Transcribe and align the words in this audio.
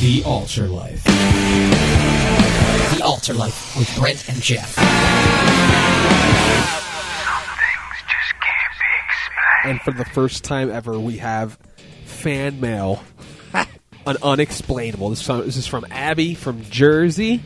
The 0.00 0.22
Altar 0.26 0.68
Life. 0.68 1.02
The 1.04 3.00
Altar 3.02 3.32
Life 3.32 3.76
with 3.78 3.96
Brent 3.96 4.28
and 4.28 4.42
Geoff. 4.42 4.76
And 9.64 9.80
for 9.80 9.92
the 9.92 10.04
first 10.04 10.44
time 10.44 10.70
ever, 10.70 11.00
we 11.00 11.16
have 11.16 11.58
fan 12.04 12.60
mail. 12.60 13.02
An 13.54 14.18
unexplainable. 14.22 15.08
This, 15.08 15.22
from, 15.22 15.46
this 15.46 15.56
is 15.56 15.66
from 15.66 15.86
Abby 15.90 16.34
from 16.34 16.62
Jersey. 16.64 17.40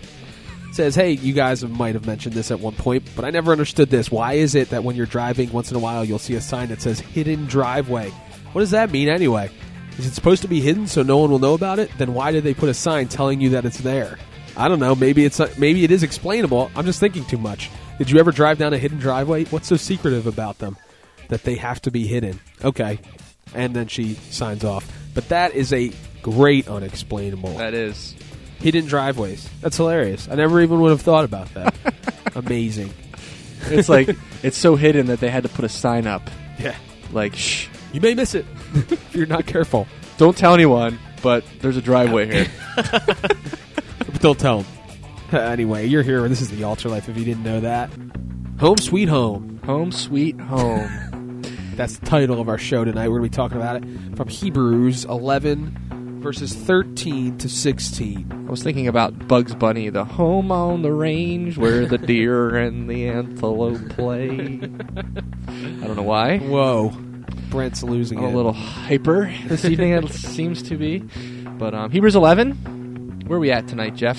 Says, 0.72 0.96
hey, 0.96 1.12
you 1.12 1.32
guys 1.32 1.64
might 1.64 1.94
have 1.94 2.04
mentioned 2.04 2.34
this 2.34 2.50
at 2.50 2.58
one 2.58 2.74
point, 2.74 3.04
but 3.14 3.24
I 3.24 3.30
never 3.30 3.52
understood 3.52 3.90
this. 3.90 4.10
Why 4.10 4.32
is 4.32 4.56
it 4.56 4.70
that 4.70 4.82
when 4.82 4.96
you're 4.96 5.06
driving 5.06 5.52
once 5.52 5.70
in 5.70 5.76
a 5.76 5.80
while, 5.80 6.04
you'll 6.04 6.18
see 6.18 6.34
a 6.34 6.40
sign 6.40 6.70
that 6.70 6.82
says 6.82 6.98
hidden 6.98 7.46
driveway? 7.46 8.10
What 8.52 8.62
does 8.62 8.72
that 8.72 8.90
mean 8.90 9.08
anyway? 9.08 9.50
Is 9.98 10.06
it 10.06 10.14
supposed 10.14 10.42
to 10.42 10.48
be 10.48 10.60
hidden 10.60 10.86
so 10.86 11.02
no 11.02 11.18
one 11.18 11.30
will 11.30 11.38
know 11.38 11.54
about 11.54 11.78
it? 11.78 11.90
Then 11.98 12.14
why 12.14 12.32
did 12.32 12.44
they 12.44 12.54
put 12.54 12.68
a 12.68 12.74
sign 12.74 13.08
telling 13.08 13.40
you 13.40 13.50
that 13.50 13.64
it's 13.64 13.78
there? 13.78 14.18
I 14.56 14.68
don't 14.68 14.78
know. 14.80 14.94
Maybe 14.94 15.24
it's 15.24 15.40
maybe 15.58 15.84
it 15.84 15.90
is 15.90 16.02
explainable. 16.02 16.70
I'm 16.74 16.84
just 16.86 17.00
thinking 17.00 17.24
too 17.24 17.38
much. 17.38 17.70
Did 17.98 18.10
you 18.10 18.18
ever 18.18 18.32
drive 18.32 18.58
down 18.58 18.72
a 18.72 18.78
hidden 18.78 18.98
driveway? 18.98 19.44
What's 19.46 19.68
so 19.68 19.76
secretive 19.76 20.26
about 20.26 20.58
them 20.58 20.76
that 21.28 21.44
they 21.44 21.54
have 21.56 21.80
to 21.82 21.90
be 21.90 22.06
hidden? 22.06 22.40
Okay, 22.64 22.98
and 23.54 23.74
then 23.76 23.86
she 23.88 24.14
signs 24.14 24.64
off. 24.64 24.90
But 25.14 25.28
that 25.28 25.54
is 25.54 25.72
a 25.72 25.92
great 26.22 26.68
unexplainable 26.68 27.54
That 27.58 27.74
is. 27.74 28.14
hidden 28.58 28.86
driveways. 28.86 29.48
That's 29.60 29.76
hilarious. 29.76 30.28
I 30.30 30.34
never 30.34 30.60
even 30.60 30.80
would 30.80 30.90
have 30.90 31.02
thought 31.02 31.24
about 31.24 31.52
that. 31.54 31.74
Amazing. 32.34 32.92
It's 33.66 33.88
like 33.88 34.16
it's 34.42 34.56
so 34.56 34.76
hidden 34.76 35.06
that 35.06 35.20
they 35.20 35.30
had 35.30 35.42
to 35.42 35.48
put 35.48 35.64
a 35.64 35.68
sign 35.68 36.06
up. 36.06 36.28
Yeah. 36.58 36.74
Like, 37.12 37.34
shh, 37.34 37.68
You 37.92 38.00
may 38.00 38.14
miss 38.14 38.34
it 38.34 38.46
if 38.74 39.14
you're 39.14 39.26
not 39.26 39.46
careful. 39.46 39.86
don't 40.18 40.36
tell 40.36 40.54
anyone, 40.54 40.98
but 41.22 41.44
there's 41.60 41.76
a 41.76 41.82
driveway 41.82 42.26
here. 42.30 42.46
But 44.12 44.20
don't 44.22 44.38
tell 44.38 44.62
them. 44.62 44.72
Anyway, 45.32 45.86
you're 45.86 46.02
here. 46.02 46.28
This 46.28 46.40
is 46.40 46.50
the 46.50 46.64
Altar 46.64 46.88
Life. 46.88 47.08
If 47.08 47.16
you 47.16 47.24
didn't 47.24 47.44
know 47.44 47.60
that, 47.60 47.88
Home 48.58 48.78
Sweet 48.78 49.08
Home. 49.08 49.60
home 49.64 49.92
sweet 49.92 50.40
home. 50.40 51.40
That's 51.76 51.98
the 51.98 52.06
title 52.06 52.40
of 52.40 52.48
our 52.48 52.58
show 52.58 52.84
tonight. 52.84 53.08
We're 53.08 53.20
going 53.20 53.30
to 53.30 53.36
be 53.36 53.36
talking 53.36 53.56
about 53.56 53.76
it 53.76 54.16
from 54.16 54.26
Hebrews 54.26 55.04
11, 55.04 56.20
verses 56.20 56.52
13 56.52 57.38
to 57.38 57.48
16. 57.48 58.44
I 58.48 58.50
was 58.50 58.64
thinking 58.64 58.88
about 58.88 59.28
Bugs 59.28 59.54
Bunny, 59.54 59.88
the 59.88 60.04
home 60.04 60.50
on 60.50 60.82
the 60.82 60.92
range 60.92 61.56
where 61.56 61.86
the 61.86 61.98
deer 61.98 62.56
and 62.56 62.90
the 62.90 63.06
antelope 63.08 63.88
play. 63.90 64.26
I 64.26 65.86
don't 65.86 65.94
know 65.96 66.02
why. 66.02 66.38
Whoa. 66.38 66.92
Brent's 67.50 67.82
losing 67.82 68.18
a 68.18 68.28
it. 68.28 68.34
little 68.34 68.52
hyper 68.52 69.32
this 69.46 69.64
evening, 69.64 69.92
it 69.92 70.08
seems 70.12 70.62
to 70.62 70.76
be. 70.76 70.98
But 71.58 71.74
um, 71.74 71.90
Hebrews 71.90 72.16
11, 72.16 73.24
where 73.26 73.36
are 73.36 73.40
we 73.40 73.50
at 73.50 73.68
tonight, 73.68 73.96
Geoff? 73.96 74.18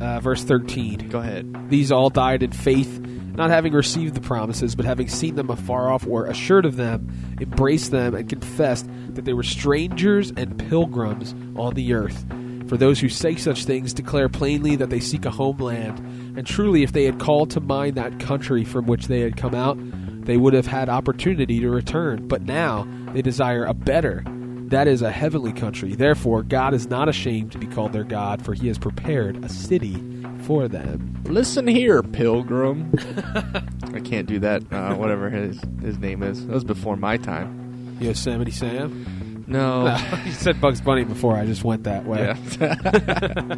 Uh, 0.00 0.18
verse 0.20 0.42
13. 0.42 1.10
Go 1.10 1.18
ahead. 1.18 1.68
These 1.68 1.92
all 1.92 2.10
died 2.10 2.42
in 2.42 2.52
faith, 2.52 2.98
not 3.00 3.50
having 3.50 3.74
received 3.74 4.14
the 4.14 4.20
promises, 4.20 4.74
but 4.74 4.86
having 4.86 5.08
seen 5.08 5.34
them 5.34 5.50
afar 5.50 5.90
off, 5.92 6.04
were 6.06 6.26
assured 6.26 6.64
of 6.64 6.76
them, 6.76 7.36
embraced 7.40 7.90
them, 7.90 8.14
and 8.14 8.28
confessed 8.28 8.88
that 9.10 9.24
they 9.24 9.34
were 9.34 9.42
strangers 9.42 10.32
and 10.36 10.58
pilgrims 10.58 11.34
on 11.56 11.74
the 11.74 11.92
earth. 11.92 12.24
For 12.68 12.76
those 12.76 13.00
who 13.00 13.08
say 13.08 13.34
such 13.34 13.64
things 13.64 13.92
declare 13.92 14.28
plainly 14.28 14.76
that 14.76 14.90
they 14.90 15.00
seek 15.00 15.24
a 15.24 15.30
homeland. 15.30 15.98
And 16.36 16.46
truly, 16.46 16.82
if 16.84 16.92
they 16.92 17.04
had 17.04 17.18
called 17.18 17.50
to 17.50 17.60
mind 17.60 17.96
that 17.96 18.20
country 18.20 18.64
from 18.64 18.86
which 18.86 19.08
they 19.08 19.20
had 19.20 19.36
come 19.36 19.54
out, 19.54 19.76
they 20.24 20.36
would 20.36 20.54
have 20.54 20.66
had 20.66 20.88
opportunity 20.88 21.60
to 21.60 21.70
return. 21.70 22.28
But 22.28 22.42
now 22.42 22.86
they 23.12 23.22
desire 23.22 23.64
a 23.64 23.74
better, 23.74 24.24
that 24.68 24.86
is 24.86 25.02
a 25.02 25.10
heavenly 25.10 25.52
country. 25.52 25.94
Therefore, 25.94 26.42
God 26.42 26.74
is 26.74 26.88
not 26.88 27.08
ashamed 27.08 27.52
to 27.52 27.58
be 27.58 27.66
called 27.66 27.92
their 27.92 28.04
God, 28.04 28.44
for 28.44 28.54
he 28.54 28.68
has 28.68 28.78
prepared 28.78 29.44
a 29.44 29.48
city 29.48 29.96
for 30.42 30.68
them. 30.68 31.22
Listen 31.24 31.66
here, 31.66 32.02
pilgrim. 32.02 32.92
I 33.94 34.00
can't 34.00 34.26
do 34.26 34.38
that. 34.40 34.62
Uh, 34.72 34.94
whatever 34.94 35.30
his 35.30 35.60
his 35.82 35.98
name 35.98 36.22
is. 36.22 36.46
That 36.46 36.52
was 36.52 36.64
before 36.64 36.96
my 36.96 37.16
time. 37.16 37.96
Yosemite 38.00 38.50
Sam? 38.50 39.44
No. 39.46 39.96
you 40.24 40.32
said 40.32 40.60
Bugs 40.60 40.80
Bunny 40.80 41.04
before. 41.04 41.36
I 41.36 41.44
just 41.44 41.64
went 41.64 41.84
that 41.84 42.04
way. 42.04 42.20
Yeah. 42.20 43.54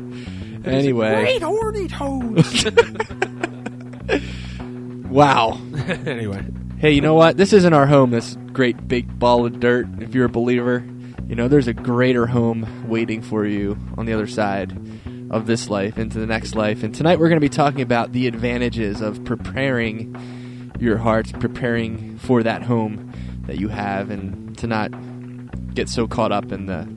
anyway. 0.65 1.21
Great 1.21 1.43
horny 1.43 1.89
toads. 1.89 2.65
Wow. 5.13 5.61
anyway, 6.07 6.45
Hey, 6.83 6.91
you 6.91 7.01
know 7.01 7.15
what? 7.15 7.37
This 7.37 7.53
isn't 7.53 7.73
our 7.73 7.87
home. 7.87 8.11
This 8.11 8.37
great 8.53 8.89
big 8.89 9.19
ball 9.19 9.47
of 9.47 9.61
dirt. 9.61 9.87
If 10.01 10.17
you're 10.17 10.25
a 10.25 10.29
believer, 10.29 10.85
you 11.29 11.37
know 11.37 11.47
there's 11.47 11.69
a 11.69 11.73
greater 11.73 12.27
home 12.27 12.89
waiting 12.89 13.23
for 13.23 13.47
you 13.47 13.79
on 13.97 14.05
the 14.05 14.13
other 14.13 14.27
side 14.27 14.77
of 15.31 15.47
this 15.47 15.71
life 15.71 15.97
into 15.97 16.19
the 16.19 16.27
next 16.27 16.57
life. 16.57 16.83
And 16.83 16.93
tonight 16.93 17.21
we're 17.21 17.29
going 17.29 17.41
to 17.41 17.45
be 17.45 17.49
talking 17.49 17.83
about 17.83 18.11
the 18.11 18.27
advantages 18.27 19.01
of 19.01 19.25
preparing 19.25 20.73
your 20.81 20.99
heart, 20.99 21.33
preparing 21.39 22.19
for 22.19 22.43
that 22.43 22.65
home 22.65 23.13
that 23.47 23.59
you 23.59 23.69
have, 23.69 24.11
and 24.11 24.59
to 24.59 24.67
not 24.67 24.91
get 25.75 25.89
so 25.89 26.09
caught 26.09 26.33
up 26.33 26.51
in 26.51 26.67
the 26.67 26.89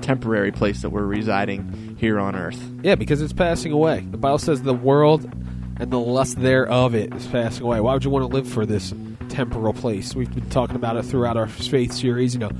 temporary 0.00 0.52
place 0.52 0.80
that 0.80 0.88
we're 0.88 1.04
residing 1.04 1.96
here 1.98 2.18
on 2.18 2.34
earth. 2.34 2.62
yeah, 2.82 2.94
because 2.94 3.20
it's 3.20 3.34
passing 3.34 3.72
away. 3.72 4.00
The 4.10 4.16
Bible 4.16 4.38
says 4.38 4.62
the 4.62 4.74
world 4.74 5.30
and 5.78 5.90
the 5.90 5.98
lust 5.98 6.40
thereof 6.40 6.94
it 6.94 7.12
is 7.14 7.26
passing 7.26 7.64
away. 7.64 7.80
Why 7.80 7.92
would 7.94 8.04
you 8.04 8.10
want 8.10 8.22
to 8.22 8.34
live 8.34 8.48
for 8.48 8.64
this 8.64 8.92
temporal 9.28 9.72
place? 9.72 10.14
We've 10.14 10.32
been 10.32 10.48
talking 10.50 10.76
about 10.76 10.96
it 10.96 11.04
throughout 11.04 11.36
our 11.36 11.48
faith 11.48 11.92
series. 11.92 12.34
You 12.34 12.40
know, 12.40 12.50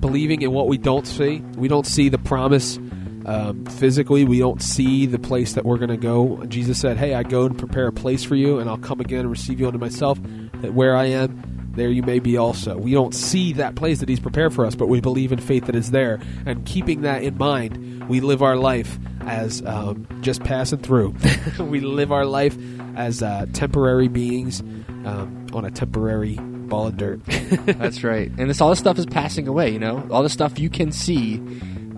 believing 0.00 0.42
in 0.42 0.52
what 0.52 0.68
we 0.68 0.78
don't 0.78 1.06
see. 1.06 1.38
We 1.56 1.68
don't 1.68 1.86
see 1.86 2.08
the 2.08 2.18
promise 2.18 2.78
um, 3.26 3.64
physically. 3.66 4.24
We 4.24 4.38
don't 4.38 4.62
see 4.62 5.06
the 5.06 5.18
place 5.18 5.52
that 5.54 5.64
we're 5.64 5.78
going 5.78 5.90
to 5.90 5.96
go. 5.96 6.44
Jesus 6.46 6.80
said, 6.80 6.96
"Hey, 6.96 7.14
I 7.14 7.22
go 7.22 7.46
and 7.46 7.58
prepare 7.58 7.86
a 7.86 7.92
place 7.92 8.24
for 8.24 8.34
you, 8.34 8.58
and 8.58 8.68
I'll 8.68 8.78
come 8.78 9.00
again 9.00 9.20
and 9.20 9.30
receive 9.30 9.60
you 9.60 9.66
unto 9.66 9.78
myself. 9.78 10.18
That 10.60 10.74
where 10.74 10.96
I 10.96 11.06
am, 11.06 11.70
there 11.74 11.90
you 11.90 12.02
may 12.02 12.18
be 12.18 12.36
also." 12.36 12.76
We 12.76 12.92
don't 12.92 13.14
see 13.14 13.52
that 13.54 13.74
place 13.74 14.00
that 14.00 14.08
He's 14.08 14.20
prepared 14.20 14.52
for 14.52 14.64
us, 14.64 14.74
but 14.74 14.88
we 14.88 15.00
believe 15.00 15.30
in 15.30 15.38
faith 15.38 15.66
that 15.66 15.76
it's 15.76 15.90
there. 15.90 16.20
And 16.46 16.64
keeping 16.66 17.02
that 17.02 17.22
in 17.22 17.36
mind, 17.36 18.08
we 18.08 18.20
live 18.20 18.42
our 18.42 18.56
life 18.56 18.98
as 19.26 19.64
um, 19.66 20.06
just 20.20 20.42
passing 20.44 20.78
through. 20.78 21.14
we 21.60 21.80
live 21.80 22.12
our 22.12 22.26
life 22.26 22.56
as 22.96 23.22
uh, 23.22 23.46
temporary 23.52 24.08
beings 24.08 24.60
um, 24.60 25.46
on 25.52 25.64
a 25.64 25.70
temporary 25.70 26.36
ball 26.36 26.86
of 26.86 26.96
dirt. 26.96 27.20
That's 27.26 28.02
right. 28.02 28.30
And 28.38 28.48
this 28.48 28.60
all 28.60 28.70
this 28.70 28.78
stuff 28.78 28.98
is 28.98 29.06
passing 29.06 29.48
away, 29.48 29.70
you 29.70 29.78
know? 29.78 30.06
All 30.10 30.22
the 30.22 30.28
stuff 30.28 30.58
you 30.58 30.70
can 30.70 30.92
see 30.92 31.36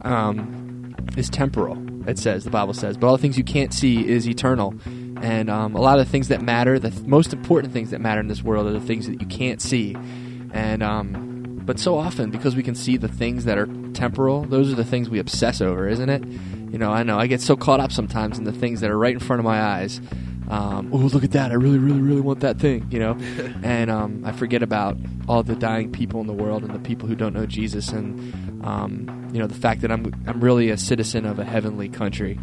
um, 0.02 0.94
is 1.16 1.30
temporal, 1.30 1.78
it 2.08 2.18
says, 2.18 2.44
the 2.44 2.50
Bible 2.50 2.74
says. 2.74 2.96
But 2.96 3.06
all 3.06 3.16
the 3.16 3.22
things 3.22 3.38
you 3.38 3.44
can't 3.44 3.72
see 3.72 4.06
is 4.06 4.28
eternal. 4.28 4.74
And 5.22 5.48
um, 5.48 5.74
a 5.74 5.80
lot 5.80 5.98
of 5.98 6.06
the 6.06 6.10
things 6.10 6.28
that 6.28 6.42
matter, 6.42 6.78
the 6.78 6.90
th- 6.90 7.04
most 7.04 7.32
important 7.32 7.72
things 7.72 7.90
that 7.90 8.00
matter 8.00 8.20
in 8.20 8.28
this 8.28 8.42
world 8.42 8.66
are 8.66 8.72
the 8.72 8.80
things 8.80 9.06
that 9.06 9.20
you 9.20 9.26
can't 9.26 9.62
see. 9.62 9.96
And 10.52 10.82
um, 10.82 11.33
but 11.64 11.78
so 11.78 11.96
often, 11.96 12.30
because 12.30 12.54
we 12.54 12.62
can 12.62 12.74
see 12.74 12.96
the 12.96 13.08
things 13.08 13.44
that 13.46 13.58
are 13.58 13.66
temporal, 13.94 14.42
those 14.42 14.70
are 14.72 14.76
the 14.76 14.84
things 14.84 15.08
we 15.08 15.18
obsess 15.18 15.60
over, 15.60 15.88
isn't 15.88 16.08
it? 16.08 16.24
You 16.70 16.78
know, 16.78 16.90
I 16.90 17.02
know 17.04 17.18
I 17.18 17.26
get 17.26 17.40
so 17.40 17.56
caught 17.56 17.80
up 17.80 17.92
sometimes 17.92 18.36
in 18.36 18.44
the 18.44 18.52
things 18.52 18.80
that 18.80 18.90
are 18.90 18.98
right 18.98 19.14
in 19.14 19.20
front 19.20 19.40
of 19.40 19.44
my 19.44 19.60
eyes. 19.62 20.00
Um, 20.48 20.90
oh, 20.92 20.98
look 20.98 21.24
at 21.24 21.32
that! 21.32 21.52
I 21.52 21.54
really, 21.54 21.78
really, 21.78 22.00
really 22.00 22.20
want 22.20 22.40
that 22.40 22.58
thing, 22.58 22.86
you 22.90 22.98
know. 22.98 23.12
and 23.62 23.90
um, 23.90 24.24
I 24.26 24.32
forget 24.32 24.62
about 24.62 24.98
all 25.26 25.42
the 25.42 25.54
dying 25.54 25.90
people 25.90 26.20
in 26.20 26.26
the 26.26 26.34
world 26.34 26.64
and 26.64 26.74
the 26.74 26.78
people 26.80 27.08
who 27.08 27.14
don't 27.14 27.32
know 27.32 27.46
Jesus, 27.46 27.88
and 27.90 28.64
um, 28.64 29.30
you 29.32 29.38
know 29.38 29.46
the 29.46 29.54
fact 29.54 29.80
that 29.80 29.90
I'm 29.90 30.12
I'm 30.26 30.40
really 30.42 30.68
a 30.68 30.76
citizen 30.76 31.24
of 31.24 31.38
a 31.38 31.44
heavenly 31.44 31.88
country. 31.88 32.38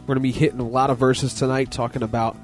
We're 0.00 0.14
going 0.14 0.16
to 0.16 0.20
be 0.20 0.32
hitting 0.32 0.60
a 0.60 0.68
lot 0.68 0.90
of 0.90 0.98
verses 0.98 1.32
tonight, 1.32 1.72
talking 1.72 2.02
about 2.02 2.36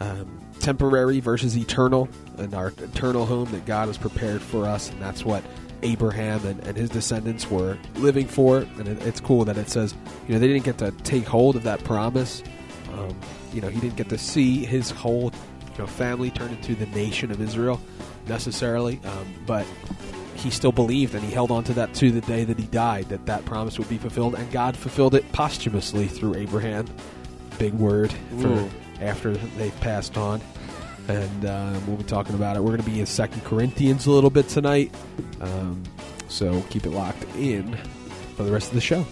um, 0.00 0.40
temporary 0.58 1.20
versus 1.20 1.56
eternal, 1.56 2.08
and 2.36 2.52
our 2.52 2.68
eternal 2.68 3.26
home 3.26 3.50
that 3.52 3.64
God 3.64 3.86
has 3.86 3.96
prepared 3.96 4.42
for 4.42 4.64
us, 4.64 4.90
and 4.90 5.00
that's 5.00 5.24
what 5.24 5.44
Abraham 5.82 6.44
and, 6.46 6.62
and 6.66 6.76
his 6.76 6.90
descendants 6.90 7.50
were 7.50 7.78
living 7.96 8.26
for. 8.26 8.58
And 8.58 8.88
it, 8.88 9.02
it's 9.06 9.20
cool 9.20 9.44
that 9.44 9.56
it 9.56 9.68
says, 9.68 9.94
you 10.26 10.34
know, 10.34 10.40
they 10.40 10.48
didn't 10.48 10.64
get 10.64 10.78
to 10.78 10.90
take 11.02 11.24
hold 11.24 11.56
of 11.56 11.62
that 11.64 11.82
promise. 11.84 12.42
Um, 12.92 13.16
you 13.52 13.60
know, 13.60 13.68
he 13.68 13.80
didn't 13.80 13.96
get 13.96 14.08
to 14.10 14.18
see 14.18 14.64
his 14.64 14.90
whole, 14.90 15.32
you 15.72 15.78
know, 15.78 15.86
family 15.86 16.30
turn 16.30 16.50
into 16.50 16.74
the 16.74 16.86
nation 16.86 17.30
of 17.30 17.40
Israel 17.40 17.80
necessarily, 18.26 19.00
um, 19.04 19.34
but 19.46 19.66
he 20.38 20.50
still 20.50 20.72
believed 20.72 21.14
and 21.14 21.24
he 21.24 21.32
held 21.32 21.50
on 21.50 21.64
to 21.64 21.72
that 21.74 21.92
to 21.94 22.12
the 22.12 22.20
day 22.22 22.44
that 22.44 22.58
he 22.58 22.66
died 22.66 23.08
that 23.08 23.26
that 23.26 23.44
promise 23.44 23.78
would 23.78 23.88
be 23.88 23.98
fulfilled 23.98 24.36
and 24.36 24.50
god 24.52 24.76
fulfilled 24.76 25.14
it 25.14 25.30
posthumously 25.32 26.06
through 26.06 26.34
abraham 26.36 26.86
big 27.58 27.74
word 27.74 28.12
for 28.40 28.46
Ooh. 28.46 28.70
after 29.00 29.32
they've 29.32 29.78
passed 29.80 30.16
on 30.16 30.40
and 31.08 31.46
um, 31.46 31.86
we'll 31.86 31.96
be 31.96 32.04
talking 32.04 32.34
about 32.34 32.56
it 32.56 32.60
we're 32.60 32.76
going 32.76 32.82
to 32.82 32.90
be 32.90 33.00
in 33.00 33.06
second 33.06 33.42
corinthians 33.44 34.06
a 34.06 34.10
little 34.10 34.30
bit 34.30 34.48
tonight 34.48 34.94
um, 35.40 35.82
so 36.28 36.62
keep 36.70 36.86
it 36.86 36.90
locked 36.90 37.24
in 37.36 37.76
for 38.36 38.44
the 38.44 38.52
rest 38.52 38.68
of 38.68 38.74
the 38.74 38.80
show 38.80 39.04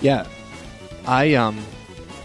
Yeah, 0.00 0.26
I 1.06 1.34
um, 1.34 1.58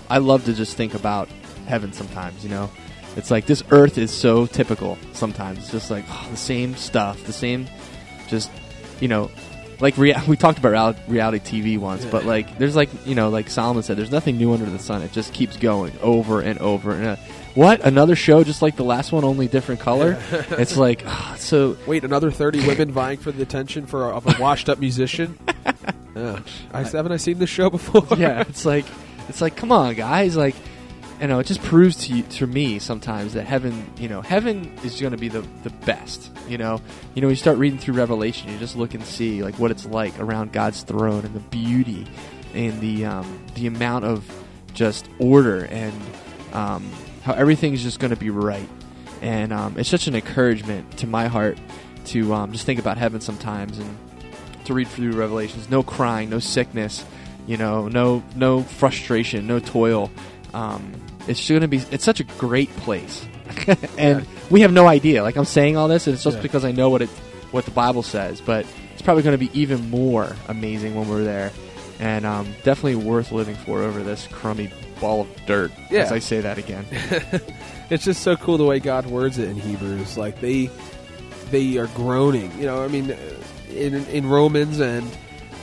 I 0.10 0.20
love 0.20 0.46
to 0.46 0.54
just 0.54 0.78
think 0.78 0.94
about 0.94 1.28
heaven 1.66 1.92
sometimes. 1.92 2.44
You 2.44 2.52
know, 2.52 2.70
it's 3.16 3.32
like 3.32 3.46
this 3.46 3.64
earth 3.72 3.98
is 3.98 4.12
so 4.12 4.46
typical. 4.46 4.98
Sometimes 5.14 5.60
it's 5.60 5.72
just 5.72 5.90
like 5.90 6.06
oh, 6.08 6.28
the 6.30 6.38
same 6.38 6.76
stuff, 6.76 7.24
the 7.26 7.34
same, 7.34 7.68
just 8.28 8.52
you 9.00 9.08
know, 9.08 9.32
like 9.80 9.98
rea- 9.98 10.22
we 10.28 10.38
talked 10.38 10.60
about 10.60 10.98
reality 11.08 11.40
TV 11.40 11.80
once, 11.80 12.06
but 12.06 12.26
like 12.26 12.60
there's 12.60 12.76
like 12.76 12.90
you 13.08 13.16
know 13.16 13.30
like 13.30 13.50
Solomon 13.50 13.82
said, 13.82 13.98
there's 13.98 14.12
nothing 14.12 14.38
new 14.38 14.54
under 14.54 14.66
the 14.66 14.80
sun. 14.80 15.02
It 15.02 15.12
just 15.12 15.34
keeps 15.34 15.58
going 15.58 15.94
over 16.02 16.42
and 16.42 16.60
over. 16.60 16.94
And 16.94 17.06
uh, 17.08 17.16
what 17.56 17.82
another 17.82 18.16
show 18.16 18.44
just 18.44 18.62
like 18.62 18.76
the 18.76 18.84
last 18.84 19.12
one, 19.12 19.24
only 19.24 19.48
different 19.48 19.82
color. 19.82 20.18
it's 20.32 20.78
like 20.78 21.04
ah, 21.08 21.36
so. 21.38 21.78
Wait, 21.86 22.04
another 22.04 22.32
thirty 22.32 22.66
women 22.66 22.92
vying 22.92 23.20
for 23.20 23.32
the 23.32 23.44
attention 23.44 23.86
for 23.86 24.10
a, 24.10 24.16
of 24.16 24.28
a 24.28 24.42
washed-up 24.42 24.80
musician. 24.80 25.38
Yeah, 26.16 26.42
I, 26.72 26.84
haven't 26.84 27.12
I 27.12 27.18
seen 27.18 27.40
this 27.40 27.50
show 27.50 27.72
before? 27.72 28.06
yeah, 28.20 28.42
it's 28.42 28.66
like 28.66 28.86
it's 29.28 29.42
like 29.42 29.56
come 29.56 29.72
on, 29.72 29.96
guys, 29.96 30.36
like. 30.38 30.56
You 31.22 31.28
know, 31.28 31.40
it 31.40 31.48
just 31.48 31.62
proves 31.62 31.96
to 32.08 32.14
you, 32.14 32.24
to 32.24 32.48
me 32.48 32.80
sometimes 32.80 33.34
that 33.34 33.46
heaven, 33.46 33.90
you 33.98 34.10
know, 34.10 34.22
heaven 34.22 34.78
is 34.84 35.00
going 35.00 35.14
to 35.14 35.18
be 35.18 35.30
the, 35.30 35.40
the 35.64 35.70
best. 35.70 36.30
You 36.50 36.58
know, 36.58 36.82
you 37.14 37.22
know, 37.22 37.30
you 37.30 37.36
start 37.36 37.58
reading 37.58 37.80
through 37.80 37.94
Revelation, 37.94 38.52
you 38.52 38.58
just 38.58 38.76
look 38.76 38.94
and 38.94 39.06
see 39.06 39.42
like 39.42 39.58
what 39.58 39.72
it's 39.72 39.86
like 39.86 40.20
around 40.20 40.52
God's 40.52 40.84
throne 40.84 41.24
and 41.24 41.34
the 41.34 41.40
beauty 41.40 42.06
and 42.54 42.82
the 42.82 43.06
um, 43.06 43.40
the 43.56 43.68
amount 43.68 44.04
of 44.04 44.30
just 44.74 45.08
order 45.18 45.66
and 45.66 45.94
um, 46.52 46.92
how 47.24 47.34
everything's 47.34 47.82
just 47.84 48.00
going 48.00 48.12
to 48.14 48.20
be 48.20 48.30
right. 48.30 48.68
And 49.22 49.54
um, 49.54 49.76
it's 49.78 49.90
such 49.90 50.08
an 50.08 50.16
encouragement 50.16 50.98
to 50.98 51.08
my 51.08 51.28
heart 51.28 51.58
to 52.08 52.34
um, 52.34 52.52
just 52.52 52.66
think 52.66 52.80
about 52.80 52.98
heaven 52.98 53.22
sometimes 53.22 53.80
and 53.80 53.98
to 54.66 54.74
read 54.74 54.88
through 54.88 55.14
Revelations. 55.14 55.70
No 55.70 55.84
crying, 55.84 56.30
no 56.30 56.40
sickness, 56.40 57.06
you 57.48 57.58
know, 57.58 57.88
no 57.88 58.24
no 58.36 58.62
frustration, 58.64 59.48
no 59.48 59.60
toil. 59.60 60.12
Um, 60.54 60.94
it's 61.28 61.48
going 61.48 61.62
to 61.62 61.68
be. 61.70 61.78
It's 61.92 62.04
such 62.04 62.20
a 62.20 62.26
great 62.26 62.70
place, 62.78 63.26
and 63.98 64.20
Yeah. 64.20 64.24
we 64.50 64.62
have 64.62 64.74
no 64.74 64.88
idea. 64.88 65.24
Like 65.24 65.38
I'm 65.38 65.46
saying 65.46 65.78
all 65.78 65.88
this, 65.88 66.06
and 66.08 66.14
it's 66.16 66.24
just 66.24 66.38
Yeah. 66.38 66.44
because 66.44 66.66
I 66.66 66.72
know 66.72 66.90
what 66.90 67.02
it 67.02 67.10
what 67.52 67.64
the 67.66 67.72
Bible 67.72 68.04
says. 68.04 68.42
But 68.42 68.66
it's 68.94 69.02
probably 69.02 69.24
going 69.24 69.38
to 69.40 69.46
be 69.46 69.58
even 69.60 69.90
more 69.90 70.36
amazing 70.50 70.96
when 70.96 71.08
we're 71.10 71.24
there, 71.24 71.52
and 72.00 72.26
um, 72.26 72.54
definitely 72.64 72.96
worth 72.96 73.32
living 73.32 73.56
for 73.56 73.82
over 73.82 74.04
this 74.04 74.28
crummy 74.28 74.72
ball 75.00 75.22
of 75.22 75.46
dirt. 75.46 75.72
Yeah. 75.90 76.02
As 76.02 76.12
I 76.12 76.20
say 76.20 76.42
that 76.42 76.58
again. 76.58 76.86
it's 77.90 78.06
just 78.06 78.24
so 78.24 78.36
cool 78.36 78.58
the 78.58 78.66
way 78.66 78.80
God 78.80 79.06
words 79.06 79.38
it 79.38 79.50
in 79.50 79.56
Hebrews. 79.56 80.18
Like 80.18 80.42
they 80.42 80.70
they 81.52 81.78
are 81.78 81.88
groaning. 81.88 82.52
You 82.60 82.66
know, 82.66 82.84
I 82.84 82.88
mean, 82.88 83.12
uh, 83.12 83.18
in 83.70 83.94
in 84.08 84.28
Romans 84.28 84.80
and 84.80 85.10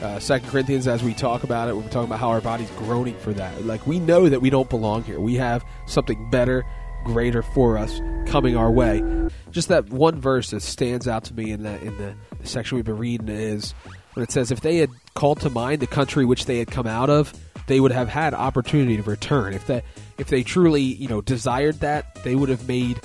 uh, 0.03 0.19
Second 0.19 0.49
Corinthians, 0.49 0.87
as 0.87 1.03
we 1.03 1.15
talk 1.15 1.43
about 1.43 1.69
it, 1.69 1.77
we're 1.77 1.83
talking 1.85 2.05
about 2.05 2.21
how 2.21 2.29
our 2.31 2.41
body's 2.41 2.71
groaning 2.71 3.17
for 3.19 3.33
that. 3.35 3.65
Like 3.65 3.87
we 3.87 3.99
know 3.99 4.29
that 4.29 4.41
we 4.41 4.51
don't 4.51 4.71
belong 4.71 5.05
here. 5.05 5.21
We 5.21 5.35
have 5.37 5.65
something 5.87 6.31
better, 6.31 6.65
greater 7.05 7.43
for 7.43 7.77
us 7.77 8.01
coming 8.27 8.57
our 8.57 8.71
way. 8.71 9.03
Just 9.51 9.69
that 9.69 9.91
one 9.91 10.21
verse 10.21 10.51
that 10.51 10.63
stands 10.63 11.09
out 11.09 11.25
to 11.25 11.35
me 11.35 11.51
in 11.51 11.65
that 11.65 11.83
in 11.83 11.97
the, 11.99 12.15
the 12.41 12.47
section 12.47 12.77
we've 12.77 12.85
been 12.85 12.99
reading 12.99 13.29
is 13.29 13.75
it 14.23 14.31
says, 14.31 14.51
"If 14.51 14.61
they 14.61 14.77
had 14.77 14.91
called 15.15 15.41
to 15.41 15.51
mind 15.51 15.81
the 15.81 15.87
country 15.87 16.25
which 16.25 16.47
they 16.47 16.59
had 16.59 16.71
come 16.71 16.87
out 16.87 17.11
of." 17.11 17.33
They 17.67 17.79
would 17.79 17.93
have 17.93 18.09
had 18.09 18.35
opportunity 18.35 18.97
to 18.97 19.03
return 19.05 19.55
if 19.55 19.69
that 19.69 19.85
if 20.19 20.27
they 20.27 20.43
truly 20.43 20.83
you 20.83 21.07
know 21.07 21.21
desired 21.21 21.81
that 21.81 22.17
they 22.25 22.35
would 22.35 22.49
have 22.49 22.67
made 22.67 23.01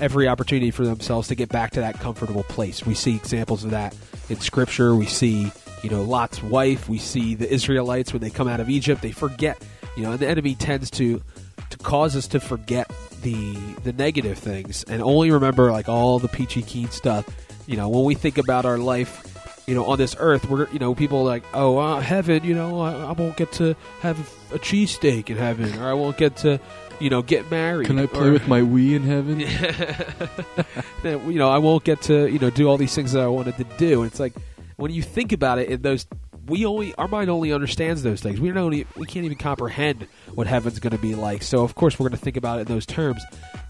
every 0.00 0.26
opportunity 0.26 0.70
for 0.70 0.84
themselves 0.84 1.28
to 1.28 1.34
get 1.34 1.48
back 1.50 1.72
to 1.72 1.80
that 1.80 2.00
comfortable 2.00 2.42
place. 2.44 2.84
We 2.84 2.94
see 2.94 3.16
examples 3.16 3.64
of 3.64 3.70
that 3.70 3.94
in 4.28 4.40
Scripture. 4.40 4.94
We 4.94 5.06
see, 5.06 5.52
you 5.82 5.90
know, 5.90 6.02
Lot's 6.02 6.42
wife. 6.42 6.88
We 6.88 6.98
see 6.98 7.34
the 7.34 7.52
Israelites 7.52 8.12
when 8.12 8.22
they 8.22 8.30
come 8.30 8.48
out 8.48 8.60
of 8.60 8.68
Egypt. 8.70 9.02
They 9.02 9.12
forget, 9.12 9.62
you 9.96 10.02
know, 10.02 10.12
and 10.12 10.18
the 10.18 10.28
enemy 10.28 10.54
tends 10.54 10.90
to 10.92 11.22
to 11.68 11.78
cause 11.78 12.16
us 12.16 12.26
to 12.28 12.40
forget 12.40 12.90
the 13.22 13.54
the 13.84 13.92
negative 13.92 14.38
things 14.38 14.84
and 14.88 15.02
only 15.02 15.30
remember 15.30 15.70
like 15.70 15.88
all 15.88 16.18
the 16.18 16.28
peachy 16.28 16.62
keen 16.62 16.90
stuff. 16.90 17.26
You 17.66 17.76
know, 17.76 17.88
when 17.88 18.04
we 18.04 18.14
think 18.14 18.38
about 18.38 18.64
our 18.64 18.78
life. 18.78 19.26
You 19.70 19.76
know, 19.76 19.84
on 19.84 19.98
this 19.98 20.16
earth, 20.18 20.50
we're 20.50 20.68
you 20.70 20.80
know 20.80 20.96
people 20.96 21.20
are 21.20 21.24
like, 21.24 21.44
oh, 21.54 21.78
uh, 21.78 22.00
heaven. 22.00 22.42
You 22.42 22.54
know, 22.54 22.80
I, 22.80 22.92
I 22.92 23.12
won't 23.12 23.36
get 23.36 23.52
to 23.52 23.76
have 24.00 24.18
a 24.52 24.58
cheesesteak 24.58 25.30
in 25.30 25.36
heaven, 25.36 25.78
or 25.78 25.88
I 25.88 25.92
won't 25.92 26.16
get 26.16 26.38
to, 26.38 26.58
you 26.98 27.08
know, 27.08 27.22
get 27.22 27.48
married. 27.52 27.86
Can 27.86 27.96
I 28.00 28.06
play 28.06 28.26
or- 28.26 28.32
with 28.32 28.48
my 28.48 28.62
Wii 28.62 28.96
in 28.96 29.04
heaven? 29.04 29.38
you 31.30 31.38
know 31.38 31.48
I 31.48 31.58
won't 31.58 31.84
get 31.84 32.02
to 32.02 32.28
you 32.28 32.40
know 32.40 32.50
do 32.50 32.68
all 32.68 32.78
these 32.78 32.96
things 32.96 33.12
that 33.12 33.22
I 33.22 33.28
wanted 33.28 33.58
to 33.58 33.64
do. 33.78 34.02
And 34.02 34.10
it's 34.10 34.18
like 34.18 34.32
when 34.74 34.90
you 34.90 35.02
think 35.02 35.30
about 35.30 35.60
it, 35.60 35.68
in 35.68 35.82
those 35.82 36.04
we 36.46 36.66
only 36.66 36.92
our 36.96 37.06
mind 37.06 37.30
only 37.30 37.52
understands 37.52 38.02
those 38.02 38.20
things. 38.20 38.40
We 38.40 38.50
don't 38.50 38.70
we 38.70 39.06
can't 39.06 39.24
even 39.24 39.38
comprehend 39.38 40.08
what 40.34 40.48
heaven's 40.48 40.80
going 40.80 40.96
to 40.96 41.02
be 41.02 41.14
like. 41.14 41.44
So 41.44 41.62
of 41.62 41.76
course 41.76 41.96
we're 41.96 42.08
going 42.08 42.18
to 42.18 42.24
think 42.24 42.36
about 42.36 42.58
it 42.58 42.62
in 42.62 42.74
those 42.74 42.86
terms. 42.86 43.22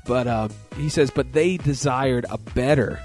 But 0.06 0.26
um, 0.26 0.50
he 0.76 0.88
says, 0.88 1.10
but 1.10 1.34
they 1.34 1.58
desired 1.58 2.24
a 2.30 2.38
better. 2.38 3.00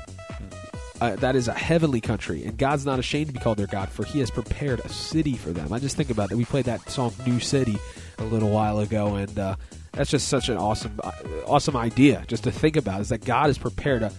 Uh, 1.01 1.15
that 1.18 1.36
is 1.36 1.50
a 1.50 1.53
heavenly 1.53 2.00
country, 2.00 2.45
and 2.45 2.57
God's 2.57 2.86
not 2.86 3.00
ashamed 3.00 3.27
to 3.27 3.33
be 3.33 3.39
called 3.39 3.57
their 3.57 3.68
God, 3.68 3.89
for 3.89 4.06
He 4.06 4.19
has 4.19 4.31
prepared 4.31 4.80
a 4.80 4.89
city 4.89 5.36
for 5.36 5.51
them. 5.51 5.74
I 5.74 5.80
just 5.80 5.97
think 5.97 6.09
about 6.09 6.30
that. 6.30 6.38
We 6.38 6.45
played 6.45 6.65
that 6.65 6.89
song 6.89 7.13
"New 7.25 7.42
City" 7.42 7.77
a 8.18 8.24
little 8.24 8.50
while 8.50 8.80
ago, 8.80 9.15
and 9.15 9.38
uh, 9.38 9.56
that's 9.92 10.09
just 10.09 10.30
such 10.30 10.47
an 10.47 10.57
awesome, 10.57 10.97
uh, 11.03 11.12
awesome 11.47 11.75
idea. 11.75 12.24
Just 12.27 12.45
to 12.45 12.51
think 12.51 12.77
about 12.77 13.01
is 13.01 13.09
that 13.09 13.25
God 13.25 13.47
has 13.47 13.57
prepared 13.57 14.03
a, 14.03 14.12